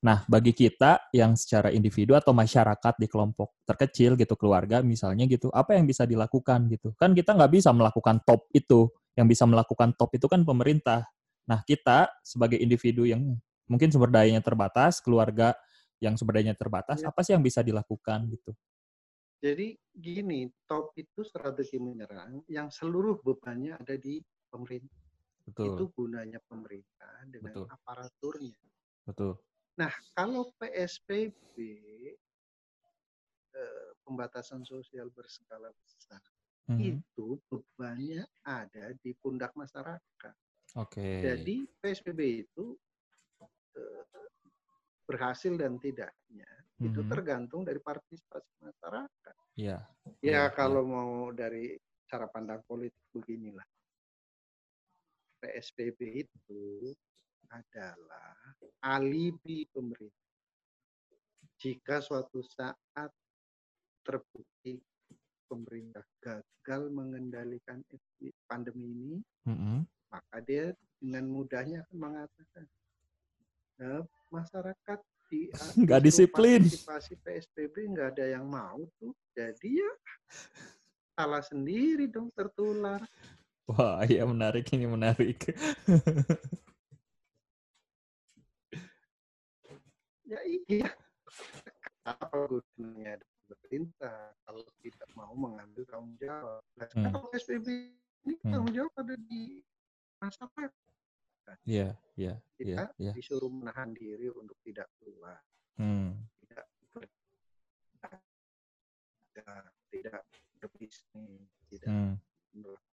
Nah, 0.04 0.22
bagi 0.28 0.52
kita 0.52 1.08
yang 1.10 1.32
secara 1.34 1.72
individu 1.72 2.12
atau 2.12 2.36
masyarakat 2.36 2.94
di 3.00 3.08
kelompok 3.08 3.56
terkecil 3.64 4.14
gitu, 4.20 4.36
keluarga 4.36 4.84
misalnya 4.84 5.24
gitu, 5.24 5.48
apa 5.50 5.72
yang 5.72 5.88
bisa 5.88 6.04
dilakukan 6.04 6.68
gitu? 6.68 6.92
Kan 7.00 7.16
kita 7.16 7.32
nggak 7.32 7.50
bisa 7.50 7.72
melakukan 7.72 8.20
top 8.22 8.46
itu. 8.52 8.92
Yang 9.16 9.32
bisa 9.32 9.44
melakukan 9.48 9.96
top 9.96 10.12
itu 10.12 10.28
kan 10.28 10.44
pemerintah. 10.44 11.08
Nah, 11.48 11.64
kita 11.64 12.12
sebagai 12.20 12.60
individu 12.60 13.08
yang 13.08 13.40
mungkin 13.64 13.88
sumber 13.88 14.12
dayanya 14.12 14.44
terbatas, 14.44 15.00
keluarga 15.00 15.56
yang 16.04 16.20
sumber 16.20 16.38
dayanya 16.38 16.52
terbatas, 16.52 17.00
Ya. 17.00 17.08
apa 17.08 17.24
sih 17.24 17.32
yang 17.32 17.40
bisa 17.40 17.64
dilakukan 17.64 18.28
gitu? 18.28 18.52
Jadi 19.40 19.80
gini, 19.96 20.52
top 20.68 20.92
itu 21.00 21.24
strategi 21.24 21.80
menyerang 21.80 22.44
yang 22.52 22.68
seluruh 22.68 23.24
bebannya 23.24 23.80
ada 23.80 23.96
di 23.96 24.20
pemerintah. 24.52 25.05
Betul, 25.46 25.66
Itu 25.78 25.84
gunanya 25.94 26.40
pemerintah 26.50 27.22
dengan 27.30 27.54
Betul. 27.54 27.66
aparaturnya. 27.70 28.58
betul. 29.06 29.32
Nah, 29.78 29.92
kalau 30.12 30.50
PSBB 30.58 31.54
eh, 33.56 33.90
pembatasan 34.02 34.66
sosial 34.66 35.08
berskala 35.08 35.70
besar 35.72 36.20
Mhm. 36.66 36.98
itu 36.98 37.38
bebannya 37.46 38.26
ada 38.42 38.90
di 39.00 39.14
pundak 39.14 39.54
masyarakat. 39.54 40.34
Oke. 40.76 41.22
Jadi 41.22 41.64
PSBB 41.78 42.20
itu 42.42 42.74
eh, 43.76 44.04
berhasil 45.06 45.54
dan 45.54 45.78
tidaknya 45.78 46.48
itu 46.82 47.00
Mhm. 47.00 47.08
tergantung 47.08 47.62
dari 47.62 47.78
partisipasi 47.78 48.50
masyarakat. 48.60 49.36
Iya. 49.54 49.78
Ya 49.84 50.12
Iya, 50.20 50.42
kalau 50.52 50.82
mau 50.84 51.30
dari 51.30 51.78
cara 52.04 52.26
pandang 52.26 52.60
politik 52.66 53.00
beginilah. 53.14 53.64
PSBB 55.46 56.26
itu 56.26 56.90
adalah 57.54 58.34
alibi 58.82 59.62
pemerintah. 59.70 60.26
Jika 61.62 62.02
suatu 62.02 62.42
saat 62.42 63.14
terbukti 64.02 64.82
pemerintah 65.46 66.02
gagal 66.18 66.90
mengendalikan 66.90 67.78
pandemi 68.50 68.90
ini, 68.90 69.18
Mhm. 69.46 69.86
maka 70.10 70.36
dia 70.42 70.74
dengan 70.98 71.30
mudahnya 71.30 71.86
akan 71.86 71.96
mengatakan, 71.96 72.66
"Nah, 73.78 74.02
masyarakat 74.34 74.98
di 75.30 75.46
Nggak 75.86 76.02
disiplin." 76.02 76.66
partisipasi 76.66 77.14
PSBB 77.22 77.94
nggak 77.94 78.18
ada 78.18 78.26
yang 78.34 78.50
mau 78.50 78.82
tuh, 78.98 79.14
jadi 79.38 79.70
ya 79.86 79.92
salah 81.14 81.40
sendiri 81.40 82.10
dong 82.10 82.34
tertular. 82.34 83.00
Wah, 83.66 83.98
iya 84.12 84.22
menarik 84.26 84.66
ini 84.74 84.86
menarik. 84.86 85.38
Ya 90.26 90.42
iya. 90.42 90.90
Apa 92.02 92.50
gunanya 92.50 93.22
ada 93.22 93.26
pemerintah 93.46 94.34
kalau 94.42 94.66
tidak 94.82 95.06
mau 95.14 95.30
mengambil 95.38 95.86
tanggung 95.86 96.18
jawab? 96.18 96.66
Nah, 96.74 96.86
Hmm. 96.90 97.14
sekarang 97.14 97.24
PSBB 97.30 97.68
ini 98.26 98.34
Hmm. 98.42 98.50
tanggung 98.50 98.74
jawab 98.74 98.92
ada 98.98 99.14
di 99.14 99.62
masyarakat. 100.18 100.70
Iya, 101.62 101.94
iya, 102.18 102.34
iya, 102.58 102.90
Kita 102.90 102.98
iya. 102.98 103.12
disuruh 103.14 103.46
menahan 103.46 103.94
diri 103.94 104.26
untuk 104.34 104.58
tidak 104.66 104.90
keluar, 104.98 105.38
Hmm. 105.78 106.26
tidak 106.42 106.66
tidak 109.94 110.22
berbisnis, 110.58 111.46
tidak 111.70 111.86
Hmm. 111.86 112.18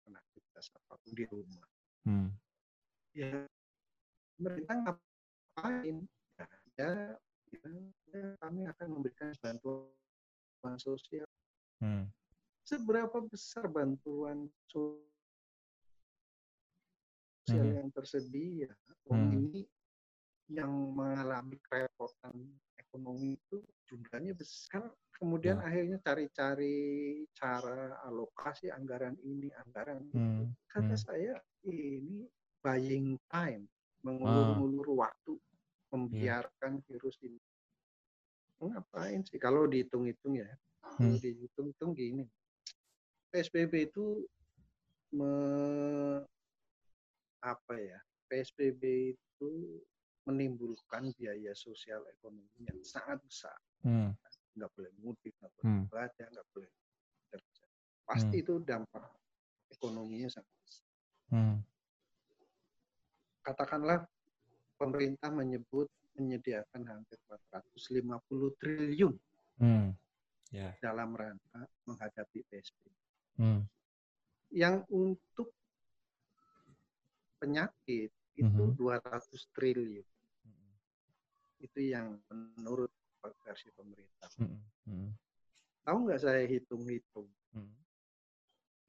Melakukan 0.03 0.19
aktivitas 0.19 0.67
apa 0.75 0.99
pun 0.99 1.13
di 1.15 1.25
rumah. 1.31 1.67
Hmm. 2.03 2.29
Ya, 3.15 3.47
pemerintah 4.39 4.77
ngapain? 4.83 5.97
Ya, 6.35 6.47
ya, 6.81 6.91
ya, 7.53 7.71
ya, 8.11 8.25
kami 8.41 8.67
akan 8.67 8.87
memberikan 8.91 9.31
bantuan 9.39 10.77
sosial. 10.81 11.29
Hmm. 11.79 12.09
Seberapa 12.67 13.21
besar 13.27 13.69
bantuan 13.69 14.49
sosial 14.67 15.03
Mhm. 17.51 17.75
yang 17.79 17.91
tersedia? 17.93 18.71
Wong 19.07 19.23
Hmm. 19.29 19.39
ini 19.39 19.63
yang 20.51 20.71
mengalami 20.95 21.61
kerepotan 21.63 22.35
ekonomi 22.75 23.39
itu 23.39 23.63
jumlahnya 23.87 24.35
besar. 24.35 24.91
Kemudian 25.17 25.63
Ya. 25.63 25.67
akhirnya 25.71 25.99
cari-cari 26.03 26.75
cara 27.31 27.95
alokasi 28.03 28.75
anggaran 28.75 29.15
ini, 29.23 29.55
anggaran 29.55 30.03
itu. 30.03 30.19
Hmm. 30.19 30.51
Kata 30.67 30.97
Hmm. 30.99 30.99
saya 30.99 31.35
ini 31.63 32.27
buying 32.59 33.15
time, 33.31 33.65
Ah. 33.65 34.01
mengulur-ngulur 34.03 34.99
waktu, 34.99 35.39
membiarkan 35.95 36.83
virus 36.91 37.23
ini. 37.23 37.39
Ngapain 38.59 39.23
sih? 39.23 39.39
Kalau 39.39 39.67
dihitung-hitung 39.67 40.39
ya, 40.39 40.51
Hmm. 40.83 40.97
kalau 40.99 41.17
dihitung-hitung 41.19 41.91
gini, 41.95 42.25
PSBB 43.31 43.89
itu 43.89 44.27
me- 45.13 46.27
apa 47.39 47.75
ya? 47.79 47.99
PSBB 48.27 49.13
itu 49.15 49.51
menimbulkan 50.23 51.11
biaya 51.19 51.51
sosial 51.53 52.07
ekonomi 52.07 52.47
yang 52.63 52.79
sangat 52.87 53.19
besar. 53.27 53.59
Hmm. 53.83 54.15
Nggak 54.55 54.71
boleh 54.77 54.93
mudik, 55.03 55.35
nggak 55.41 55.53
boleh 55.59 55.67
Hmm. 55.67 55.85
ibadah, 55.91 56.27
nggak 56.31 56.47
boleh 56.55 56.71
kerja. 57.33 57.65
Pasti 58.07 58.37
Hmm. 58.39 58.43
itu 58.45 58.55
dampak 58.63 59.05
ekonominya 59.73 60.29
sangat 60.31 60.55
besar. 60.63 60.89
Hmm. 61.33 61.57
Katakanlah 63.43 64.07
pemerintah 64.79 65.31
menyebut 65.35 65.91
menyediakan 66.15 66.87
hampir 66.87 67.19
450 67.27 68.53
triliun 68.61 69.17
Hmm. 69.59 69.97
Ya. 70.53 70.77
dalam 70.79 71.17
rangka 71.17 71.65
menghadapi 71.89 72.45
PSBB. 72.47 72.93
Hmm. 73.41 73.65
Yang 74.53 74.85
untuk 74.93 75.49
penyakit 77.41 78.13
itu 78.37 78.63
Mhm. 78.73 78.77
200 78.79 79.49
triliun. 79.53 80.07
Itu 81.63 81.79
yang 81.79 82.19
menurut 82.31 82.91
versi 83.47 83.71
pemerintah. 83.71 84.31
Hmm. 84.41 84.59
Hmm. 84.89 85.11
Tahu 85.87 85.97
nggak 86.07 86.21
saya 86.23 86.43
hitung-hitung 86.47 87.31
Hmm. 87.53 87.75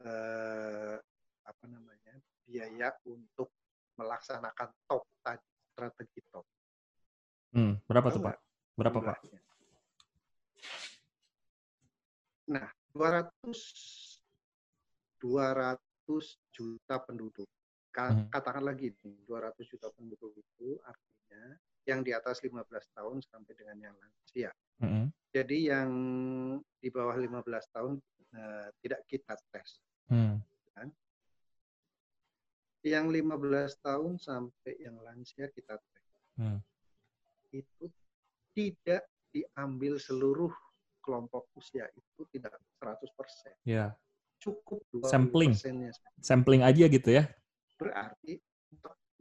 eh, 0.03 0.95
apa 1.43 1.63
namanya 1.67 2.15
biaya 2.47 2.95
untuk 3.06 3.51
melaksanakan 3.99 4.69
top 4.88 5.03
tadi 5.21 5.47
strategi 5.73 6.21
top. 6.32 6.45
Hmm. 7.53 7.77
Berapa 7.86 8.10
Tahu 8.10 8.15
tuh, 8.17 8.23
Pak? 8.25 8.38
Berapa, 8.73 8.99
Pak? 8.99 9.17
Nah, 12.49 12.67
200 12.91 13.62
200 15.23 15.79
juta 16.51 16.95
penduduk. 16.99 17.47
Ka-. 17.93 18.25
Katakanlah 18.34 18.73
gini, 18.73 19.21
200 19.29 19.69
juta 19.69 19.88
penduduk 19.93 20.34
itu 20.34 20.82
artinya 20.82 21.56
yang 21.86 22.01
di 22.01 22.12
atas 22.15 22.41
15 22.41 22.65
tahun 22.95 23.21
sampai 23.21 23.53
dengan 23.53 23.77
yang 23.77 23.95
lansia. 23.95 24.51
Hmm. 24.82 25.13
Jadi 25.29 25.69
yang 25.69 25.89
di 26.82 26.89
bawah 26.89 27.15
15 27.15 27.45
tahun 27.73 27.93
eh, 28.34 28.67
tidak 28.82 29.01
kita 29.06 29.38
tes. 29.53 29.77
Hmm. 30.10 30.41
Yang 32.84 33.23
15 33.23 33.79
tahun 33.79 34.13
sampai 34.19 34.73
yang 34.75 34.99
lansia 34.99 35.47
kita 35.53 35.79
tes. 35.79 36.08
Hmm. 36.36 36.60
Itu 37.53 37.88
tidak 38.51 39.08
diambil 39.32 39.97
seluruh 39.97 40.51
kelompok 41.03 41.51
usia 41.60 41.88
itu 41.95 42.21
tidak 42.32 42.56
100%. 42.79 43.56
Ya. 43.67 43.95
Cukup 44.39 44.84
20 44.91 45.08
Sampling. 45.08 45.51
Sampling 46.19 46.62
aja 46.63 46.86
gitu 46.88 47.10
ya. 47.12 47.27
Berarti 47.77 48.38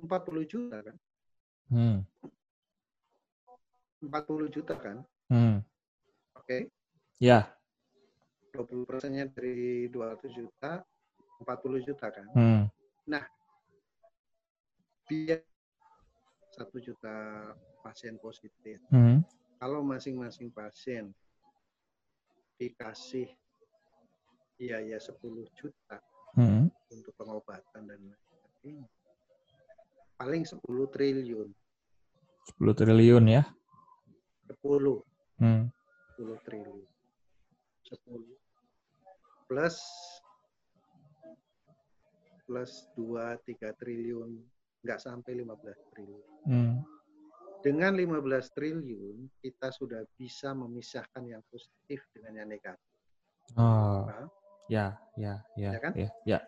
40 0.00 0.44
juta 0.44 0.78
kan? 0.82 0.96
Hmm. 1.72 1.98
40 4.02 4.50
juta 4.50 4.74
kan? 4.76 4.98
Hmm. 5.30 5.62
Oke. 6.36 6.68
Ya. 7.22 7.54
20 8.52 8.84
persennya 8.84 9.30
dari 9.32 9.88
200 9.88 10.28
juta, 10.34 10.84
40 11.40 11.80
juta 11.86 12.06
kan? 12.12 12.26
Hmm. 12.36 12.62
Biar 15.08 15.40
1 16.52 16.78
juta 16.84 17.14
pasien 17.80 18.16
positif. 18.20 18.80
Hmm. 18.92 19.24
Kalau 19.56 19.80
masing-masing 19.86 20.50
pasien 20.50 21.14
dikasih 22.58 23.30
biaya 24.58 24.98
10 25.00 25.48
juta 25.56 25.98
Hmm. 26.32 26.72
untuk 26.88 27.12
pengobatan 27.12 27.84
dan 27.84 28.00
lain 28.00 28.31
paling 30.16 30.46
10 30.46 30.62
triliun. 30.88 31.48
10 32.58 32.74
triliun 32.78 33.24
ya. 33.26 33.42
10, 34.46 35.02
Hmm. 35.42 35.66
10 36.14 36.38
triliun. 36.46 36.86
10 37.82 38.22
plus 39.50 39.76
plus 42.46 42.72
2 42.94 43.38
3 43.42 43.72
triliun 43.74 44.30
nggak 44.82 44.98
sampai 45.02 45.32
15 45.42 45.78
triliun. 45.94 46.26
Hmm. 46.46 46.74
Dengan 47.62 47.94
15 47.94 48.50
triliun 48.54 49.30
kita 49.38 49.70
sudah 49.70 50.02
bisa 50.18 50.50
memisahkan 50.50 51.22
yang 51.22 51.42
positif 51.46 52.02
dengan 52.10 52.42
yang 52.42 52.48
negatif. 52.50 52.90
Oh. 53.54 54.06
Paham? 54.06 54.28
Ya, 54.70 54.94
ya, 55.18 55.42
ya, 55.58 55.70
Ya 55.74 55.80
kan? 55.82 55.92
ya, 55.94 56.06
ya, 56.06 56.10
ya. 56.26 56.38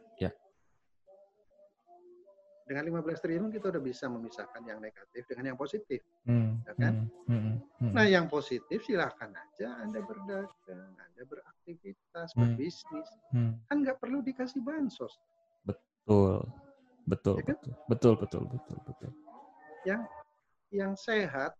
Dengan 2.64 2.84
15 2.88 3.20
triliun 3.20 3.52
kita 3.52 3.68
udah 3.68 3.82
bisa 3.84 4.08
memisahkan 4.08 4.64
yang 4.64 4.80
negatif 4.80 5.28
dengan 5.28 5.52
yang 5.52 5.58
positif. 5.60 6.00
Hmm, 6.24 6.64
Ya 6.64 6.72
kan? 6.80 6.92
hmm, 7.28 7.28
hmm, 7.28 7.56
hmm. 7.80 7.92
Nah, 7.92 8.06
yang 8.08 8.26
positif 8.26 8.80
silakan 8.88 9.36
aja 9.36 9.68
Anda 9.84 10.00
berdagang, 10.00 10.92
Anda 10.96 11.22
beraktivitas, 11.28 12.32
Hmm. 12.32 12.40
berbisnis. 12.56 13.08
Hmm. 13.36 13.60
Kan 13.68 13.84
nggak 13.84 14.00
perlu 14.00 14.24
dikasih 14.24 14.64
bansos. 14.64 15.12
Betul. 15.68 16.40
Betul, 17.04 17.36
Ya 17.36 17.44
kan? 17.44 17.56
betul. 17.60 17.72
Betul, 17.86 18.14
betul, 18.16 18.42
betul, 18.48 18.78
betul. 18.88 19.10
Yang 20.72 20.94
sehat, 21.04 21.52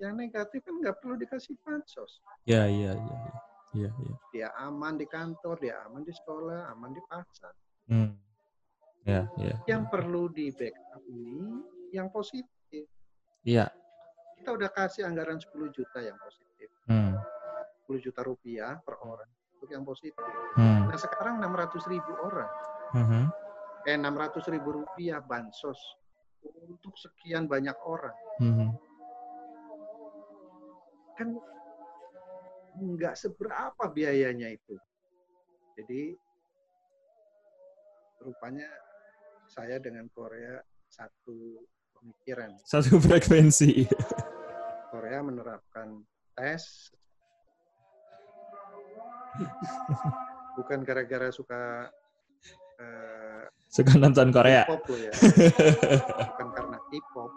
yang 0.00 0.16
negatif 0.16 0.64
kan 0.64 0.74
nggak 0.80 0.96
perlu 0.98 1.14
dikasih 1.20 1.54
bansos. 1.60 2.24
Ya, 2.48 2.64
iya, 2.66 2.96
iya, 2.96 3.16
iya. 3.20 3.32
Iya, 3.72 3.90
iya. 4.04 4.14
Dia 4.32 4.48
aman 4.64 4.96
di 4.96 5.04
kantor, 5.08 5.60
dia 5.60 5.76
aman 5.88 6.04
di 6.04 6.12
sekolah, 6.12 6.72
aman 6.72 6.92
di 6.92 7.00
pasar. 7.08 7.52
Hmm. 7.88 8.16
Ya, 9.02 9.26
ya. 9.34 9.54
Yang 9.66 9.82
perlu 9.90 10.30
di 10.30 10.54
backup 10.54 11.02
ini 11.10 11.58
yang 11.90 12.06
positif. 12.14 12.86
Iya. 13.42 13.66
Kita 14.38 14.54
udah 14.54 14.70
kasih 14.70 15.06
anggaran 15.06 15.42
10 15.42 15.70
juta 15.74 15.98
yang 15.98 16.14
positif. 16.22 16.70
Hmm. 16.86 17.18
10 17.86 17.98
juta 17.98 18.22
rupiah 18.22 18.78
per 18.82 18.98
orang 19.02 19.26
untuk 19.58 19.70
yang 19.70 19.82
positif. 19.82 20.14
Hmm. 20.54 20.86
Nah 20.86 20.98
sekarang 20.98 21.42
600 21.42 21.82
ribu 21.90 22.10
orang, 22.22 22.50
Mhm. 22.94 23.22
eh 23.90 23.98
600 23.98 24.46
ribu 24.50 24.82
rupiah 24.82 25.18
bansos 25.18 25.78
untuk 26.42 26.94
sekian 26.94 27.46
banyak 27.50 27.74
orang. 27.82 28.14
Mhm. 28.38 28.68
Kan 31.18 31.28
nggak 32.82 33.14
seberapa 33.18 33.84
biayanya 33.90 34.50
itu. 34.50 34.74
Jadi 35.78 36.14
rupanya 38.22 38.70
saya 39.52 39.76
dengan 39.76 40.08
Korea 40.08 40.56
satu 40.88 41.60
pemikiran. 41.92 42.56
Satu 42.64 42.96
frekuensi. 42.96 43.84
Korea 44.88 45.20
menerapkan 45.20 46.00
tes 46.32 46.88
bukan 50.56 50.84
gara-gara 50.88 51.28
suka 51.28 51.92
eh, 52.80 53.44
Suka 53.68 53.96
nonton 54.00 54.32
Korea. 54.32 54.64
K-pop 54.64 54.88
loh 54.88 55.00
ya. 55.00 55.12
bukan 56.32 56.48
karena 56.56 56.76
K-pop. 56.88 57.32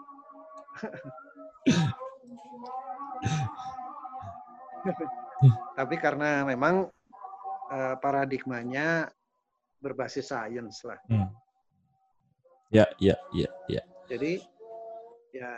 Tapi 5.76 5.94
karena 6.00 6.48
memang 6.48 6.88
eh, 7.72 7.96
paradigmanya 8.00 9.04
berbasis 9.84 10.32
sains 10.32 10.80
lah. 10.80 10.96
Hmm. 11.12 11.28
Ya, 12.66 12.82
ya, 12.98 13.14
ya, 13.30 13.46
ya. 13.70 13.82
Jadi 14.10 14.42
ya 15.30 15.52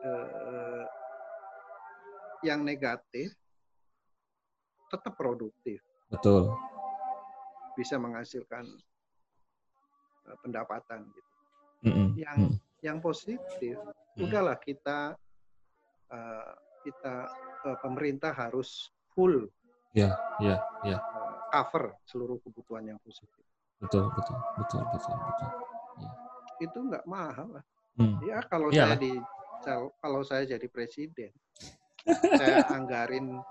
eh, 0.00 0.84
yang 2.42 2.64
negatif 2.64 3.36
tetap 4.88 5.12
produktif, 5.16 5.80
Betul. 6.08 6.52
bisa 7.76 8.00
menghasilkan 8.00 8.64
eh, 10.28 10.36
pendapatan 10.40 11.04
gitu. 11.12 11.30
Mm-mm. 11.84 12.08
Yang 12.16 12.38
Mm. 12.38 12.54
yang 12.82 12.98
positif, 12.98 13.76
Hmm. 14.16 14.24
udahlah 14.24 14.56
kita 14.56 15.12
eh, 16.08 16.52
kita 16.82 17.14
eh, 17.68 17.76
pemerintah 17.84 18.32
harus 18.32 18.88
full 19.12 19.48
Ya, 19.92 20.16
ya, 20.40 20.56
ya. 20.88 20.96
eh, 20.96 21.34
cover 21.52 21.92
seluruh 22.08 22.40
kebutuhan 22.40 22.88
yang 22.88 23.00
positif. 23.04 23.44
Betul, 23.82 24.06
betul, 24.14 24.38
betul, 24.62 24.82
betul, 24.94 25.14
betul. 25.18 25.50
Itu 26.62 26.78
nggak 26.86 27.04
mahal 27.10 27.58
lah. 27.58 27.64
Hmm. 27.98 28.16
Ya 28.22 28.38
kalau 28.46 28.70
Iyalah. 28.70 28.94
saya 28.94 29.02
di 29.02 29.12
kalau 29.98 30.20
saya 30.22 30.42
jadi 30.46 30.66
presiden, 30.70 31.34
saya 32.38 32.62
anggarin 32.70 33.42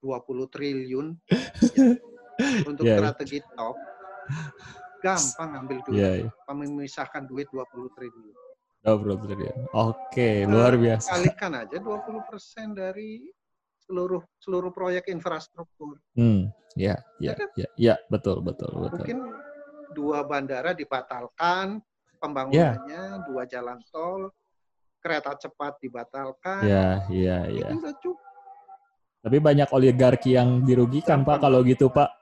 20 0.00 0.48
triliun 0.48 1.14
ya, 1.76 1.94
untuk 2.66 2.84
Ya, 2.88 2.96
ya. 2.96 2.98
strategi 2.98 3.38
top, 3.54 3.76
gampang 5.04 5.50
ambil 5.62 5.78
duit, 5.84 6.00
Iya, 6.00 6.10
iya. 6.26 6.30
memisahkan 6.52 7.28
duit 7.28 7.46
20 7.52 7.92
triliun. 7.92 8.36
Oh, 8.82 8.98
bro, 8.98 9.14
bro, 9.14 9.38
ya. 9.38 9.54
Oke, 9.78 10.42
luar 10.42 10.74
biasa. 10.74 11.14
Kalikan 11.14 11.54
aja 11.54 11.76
20% 11.78 12.74
dari 12.74 13.30
seluruh 13.86 14.26
seluruh 14.42 14.74
proyek 14.74 15.06
infrastruktur. 15.06 16.02
Hmm, 16.18 16.50
ya, 16.74 16.98
ya, 17.22 17.30
Ya 17.30 17.32
kan? 17.38 17.48
ya, 17.54 17.68
ya, 17.78 17.94
betul, 18.10 18.42
betul, 18.42 18.74
betul. 18.74 19.06
Mungkin 19.06 19.18
dua 19.92 20.24
bandara 20.26 20.72
dibatalkan 20.72 21.78
pembangunannya, 22.22 23.26
dua 23.26 23.42
jalan 23.50 23.82
tol, 23.90 24.30
kereta 25.02 25.34
cepat 25.34 25.82
dibatalkan. 25.82 26.62
Ya, 26.62 27.02
ya, 27.10 27.38
ya. 27.50 27.66
Itu 27.66 27.82
udah 27.82 27.94
cukup. 27.98 28.30
Tapi 29.22 29.38
banyak 29.38 29.68
oligarki 29.70 30.34
yang 30.34 30.66
dirugikan, 30.66 31.22
Pak, 31.26 31.42
kalau 31.42 31.66
gitu, 31.66 31.90
Pak. 31.90 32.10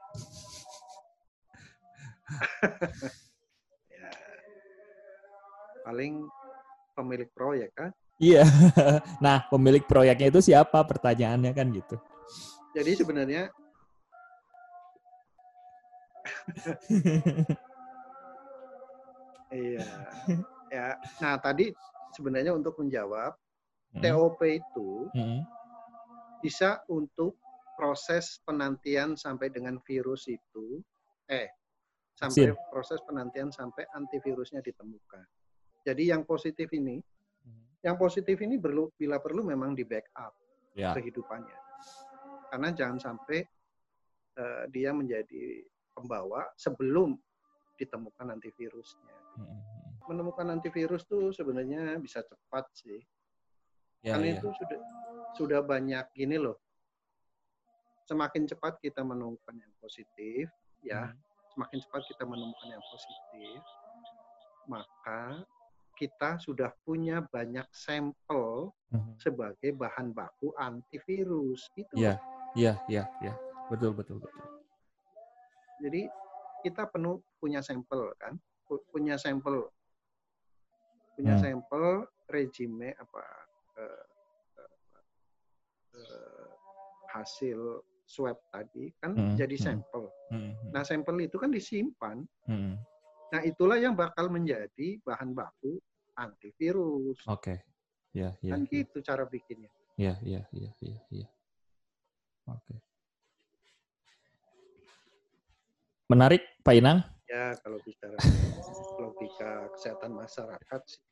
Ya. 3.91 4.09
Paling 5.83 6.31
pemilik 6.95 7.29
proyek 7.33 7.71
kan. 7.77 7.91
Iya. 8.21 8.45
Nah, 9.25 9.49
pemilik 9.49 9.85
proyeknya 9.85 10.29
itu 10.29 10.53
siapa? 10.53 10.85
Pertanyaannya 10.85 11.53
kan 11.57 11.73
gitu. 11.73 11.97
Jadi 12.77 13.01
sebenarnya 13.01 13.49
iya. 19.55 19.87
Ya. 20.71 20.87
Nah, 21.21 21.37
tadi 21.43 21.75
sebenarnya 22.15 22.55
untuk 22.55 22.79
menjawab 22.79 23.35
Hmm, 23.91 24.07
TOP 24.07 24.39
itu 24.47 25.11
hmm, 25.11 25.43
bisa 26.39 26.79
untuk 26.87 27.35
proses 27.75 28.39
penantian 28.47 29.19
sampai 29.19 29.51
dengan 29.51 29.83
virus 29.83 30.31
itu 30.31 30.79
eh 31.27 31.51
sampai 32.15 32.55
Vaksin. 32.55 32.71
proses 32.71 33.03
penantian 33.03 33.51
sampai 33.51 33.83
antivirusnya 33.99 34.63
ditemukan. 34.63 35.27
Jadi 35.83 36.07
yang 36.15 36.23
positif 36.23 36.71
ini, 36.71 37.03
hmm. 37.03 37.83
yang 37.83 37.99
positif 37.99 38.39
ini 38.39 38.63
perlu 38.63 38.95
bila 38.95 39.19
perlu 39.19 39.43
memang 39.43 39.75
di 39.75 39.83
backup 39.83 40.39
Ya. 40.79 40.95
kehidupannya. 40.95 41.59
Karena 42.47 42.71
jangan 42.71 42.99
sampai 43.03 43.43
eh, 44.39 44.65
dia 44.71 44.95
menjadi 44.95 45.67
pembawa 46.01 46.49
sebelum 46.57 47.21
ditemukan 47.77 48.33
antivirusnya. 48.33 49.17
Hmm, 49.37 49.45
hmm. 49.45 49.93
Menemukan 50.09 50.49
antivirus 50.57 51.05
tuh 51.05 51.29
sebenarnya 51.31 52.01
bisa 52.01 52.25
cepat 52.25 52.65
sih. 52.73 53.05
Ya, 54.01 54.17
Karena 54.17 54.33
ya. 54.33 54.41
itu 54.41 54.49
sudah 54.57 54.81
sudah 55.37 55.61
banyak 55.61 56.05
gini 56.17 56.41
loh. 56.41 56.57
Semakin 58.09 58.49
cepat 58.49 58.81
kita 58.81 59.05
menemukan 59.05 59.55
yang 59.55 59.71
positif, 59.79 60.51
ya, 60.83 61.13
Hmm. 61.13 61.17
semakin 61.55 61.79
cepat 61.85 62.03
kita 62.11 62.25
menemukan 62.27 62.69
yang 62.69 62.85
positif, 62.91 63.61
maka 64.67 65.45
kita 65.95 66.41
sudah 66.41 66.73
punya 66.83 67.21
banyak 67.29 67.69
sampel 67.71 68.73
Hmm. 68.91 69.15
sebagai 69.21 69.77
bahan 69.77 70.11
baku 70.11 70.51
antivirus. 70.59 71.71
Itu. 71.77 71.93
Iya, 71.95 72.19
iya, 72.57 72.75
iya, 72.89 73.05
iya. 73.23 73.35
Betul, 73.71 73.95
betul, 73.95 74.19
betul. 74.19 74.60
Jadi 75.81 76.05
kita 76.61 76.85
penuh 76.93 77.25
punya 77.41 77.65
sampel 77.65 78.13
kan, 78.21 78.37
Pu- 78.69 78.85
punya 78.93 79.17
sampel, 79.17 79.67
punya 81.17 81.35
Hmm. 81.35 81.43
sampel 81.43 81.85
regime 82.31 82.95
apa 82.95 83.23
eh, 83.81 84.05
eh, 85.97 86.49
hasil 87.11 87.83
swab 88.07 88.39
tadi 88.51 88.91
kan 89.03 89.15
Hmm, 89.17 89.35
jadi 89.35 89.57
hmm. 89.57 89.65
sampel. 89.65 90.05
Hmm, 90.31 90.53
hmm, 90.55 90.71
Nah 90.71 90.83
sampel 90.87 91.17
itu 91.25 91.37
kan 91.41 91.51
disimpan. 91.51 92.23
hmm. 92.47 92.75
Nah 93.31 93.41
itulah 93.47 93.79
yang 93.79 93.95
bakal 93.95 94.27
menjadi 94.31 94.99
bahan 95.07 95.33
baku 95.35 95.79
antivirus. 96.19 97.19
Oke. 97.27 97.63
Ya, 98.11 98.35
ya. 98.43 98.59
kan 98.59 98.67
ya. 98.67 98.71
gitu 98.71 98.99
cara 99.07 99.23
bikinnya. 99.23 99.71
Iya, 99.95 100.19
iya, 100.27 100.43
iya, 100.51 100.71
iya, 100.83 100.99
iya. 101.15 101.29
Oke. 102.51 102.75
Menarik, 106.11 106.43
Pak 106.67 106.75
Inang. 106.75 107.07
Ya 107.31 107.55
kalau 107.63 107.79
bicara 107.87 108.19
logika 108.99 109.71
kesehatan 109.79 110.11
masyarakat 110.19 110.81
sih. 110.91 111.03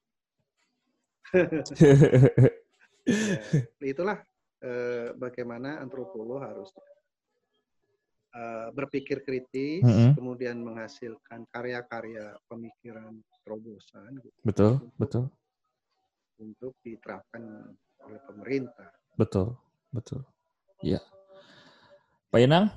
Ya, 3.81 3.89
itulah 3.89 4.21
eh, 4.61 5.17
bagaimana 5.17 5.81
antropolog 5.81 6.45
harus 6.45 6.69
eh, 8.37 8.69
berpikir 8.77 9.25
kritis, 9.25 9.81
Mm-mm. 9.81 10.13
kemudian 10.13 10.61
menghasilkan 10.61 11.49
karya-karya 11.49 12.37
pemikiran 12.53 13.17
terobosan 13.41 14.13
gitu, 14.21 14.39
betul, 14.45 14.73
betul, 15.01 15.25
untuk 16.37 16.77
diterapkan 16.85 17.73
oleh 18.05 18.21
pemerintah. 18.29 18.93
betul, 19.17 19.57
betul. 19.89 20.21
Iya. 20.85 21.01
Pak 22.29 22.45
Inang, 22.45 22.69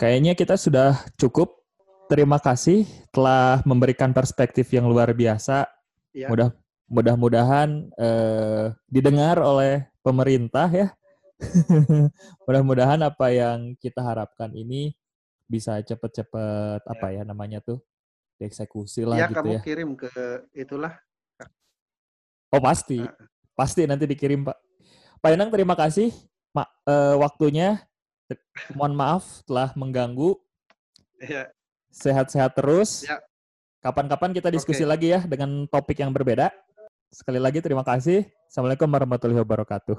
kayaknya 0.00 0.32
kita 0.32 0.56
sudah 0.56 0.96
cukup 1.20 1.60
terima 2.08 2.40
kasih 2.40 2.88
telah 3.12 3.60
memberikan 3.68 4.16
perspektif 4.16 4.72
yang 4.72 4.88
luar 4.88 5.12
biasa. 5.12 5.68
Ya. 6.16 6.32
Mudah 6.32 6.56
mudah-mudahan 6.88 7.92
eh, 8.00 8.72
didengar 8.88 9.36
oleh 9.44 9.84
pemerintah 10.00 10.66
ya. 10.72 10.88
mudah-mudahan 12.48 13.00
apa 13.04 13.32
yang 13.32 13.76
kita 13.76 14.00
harapkan 14.00 14.52
ini 14.56 14.96
bisa 15.48 15.80
cepet-cepet 15.80 16.84
apa 16.84 17.06
ya 17.16 17.24
namanya 17.24 17.64
tuh 17.64 17.80
dieksekusi 18.36 19.08
lah 19.08 19.24
Ya, 19.24 19.28
gitu 19.28 19.40
kamu 19.40 19.52
ya. 19.56 19.60
kirim 19.60 19.90
ke 19.96 20.12
itulah. 20.56 20.96
Oh 22.50 22.58
pasti, 22.58 22.98
Nah, 22.98 23.14
pasti 23.54 23.86
nanti 23.86 24.10
dikirim 24.10 24.42
Pak. 24.42 24.58
Pak 25.22 25.30
Enang 25.30 25.52
terima 25.52 25.76
kasih 25.76 26.10
ma 26.56 26.64
eh, 26.88 27.14
waktunya. 27.20 27.78
Mohon 28.76 28.94
maaf 28.96 29.24
telah 29.46 29.70
mengganggu. 29.74 30.36
ya, 31.20 31.48
Sehat-sehat 31.90 32.54
terus. 32.54 33.04
Ya. 33.06 33.18
Kapan-kapan 33.80 34.36
kita 34.36 34.52
diskusi 34.52 34.84
Oke. 34.84 34.90
lagi 34.92 35.08
ya 35.16 35.24
dengan 35.24 35.64
topik 35.64 35.96
yang 35.96 36.12
berbeda. 36.12 36.52
Sekali 37.10 37.40
lagi 37.40 37.64
terima 37.64 37.80
kasih. 37.82 38.28
Assalamualaikum 38.46 38.86
warahmatullahi 38.86 39.40
wabarakatuh. 39.40 39.98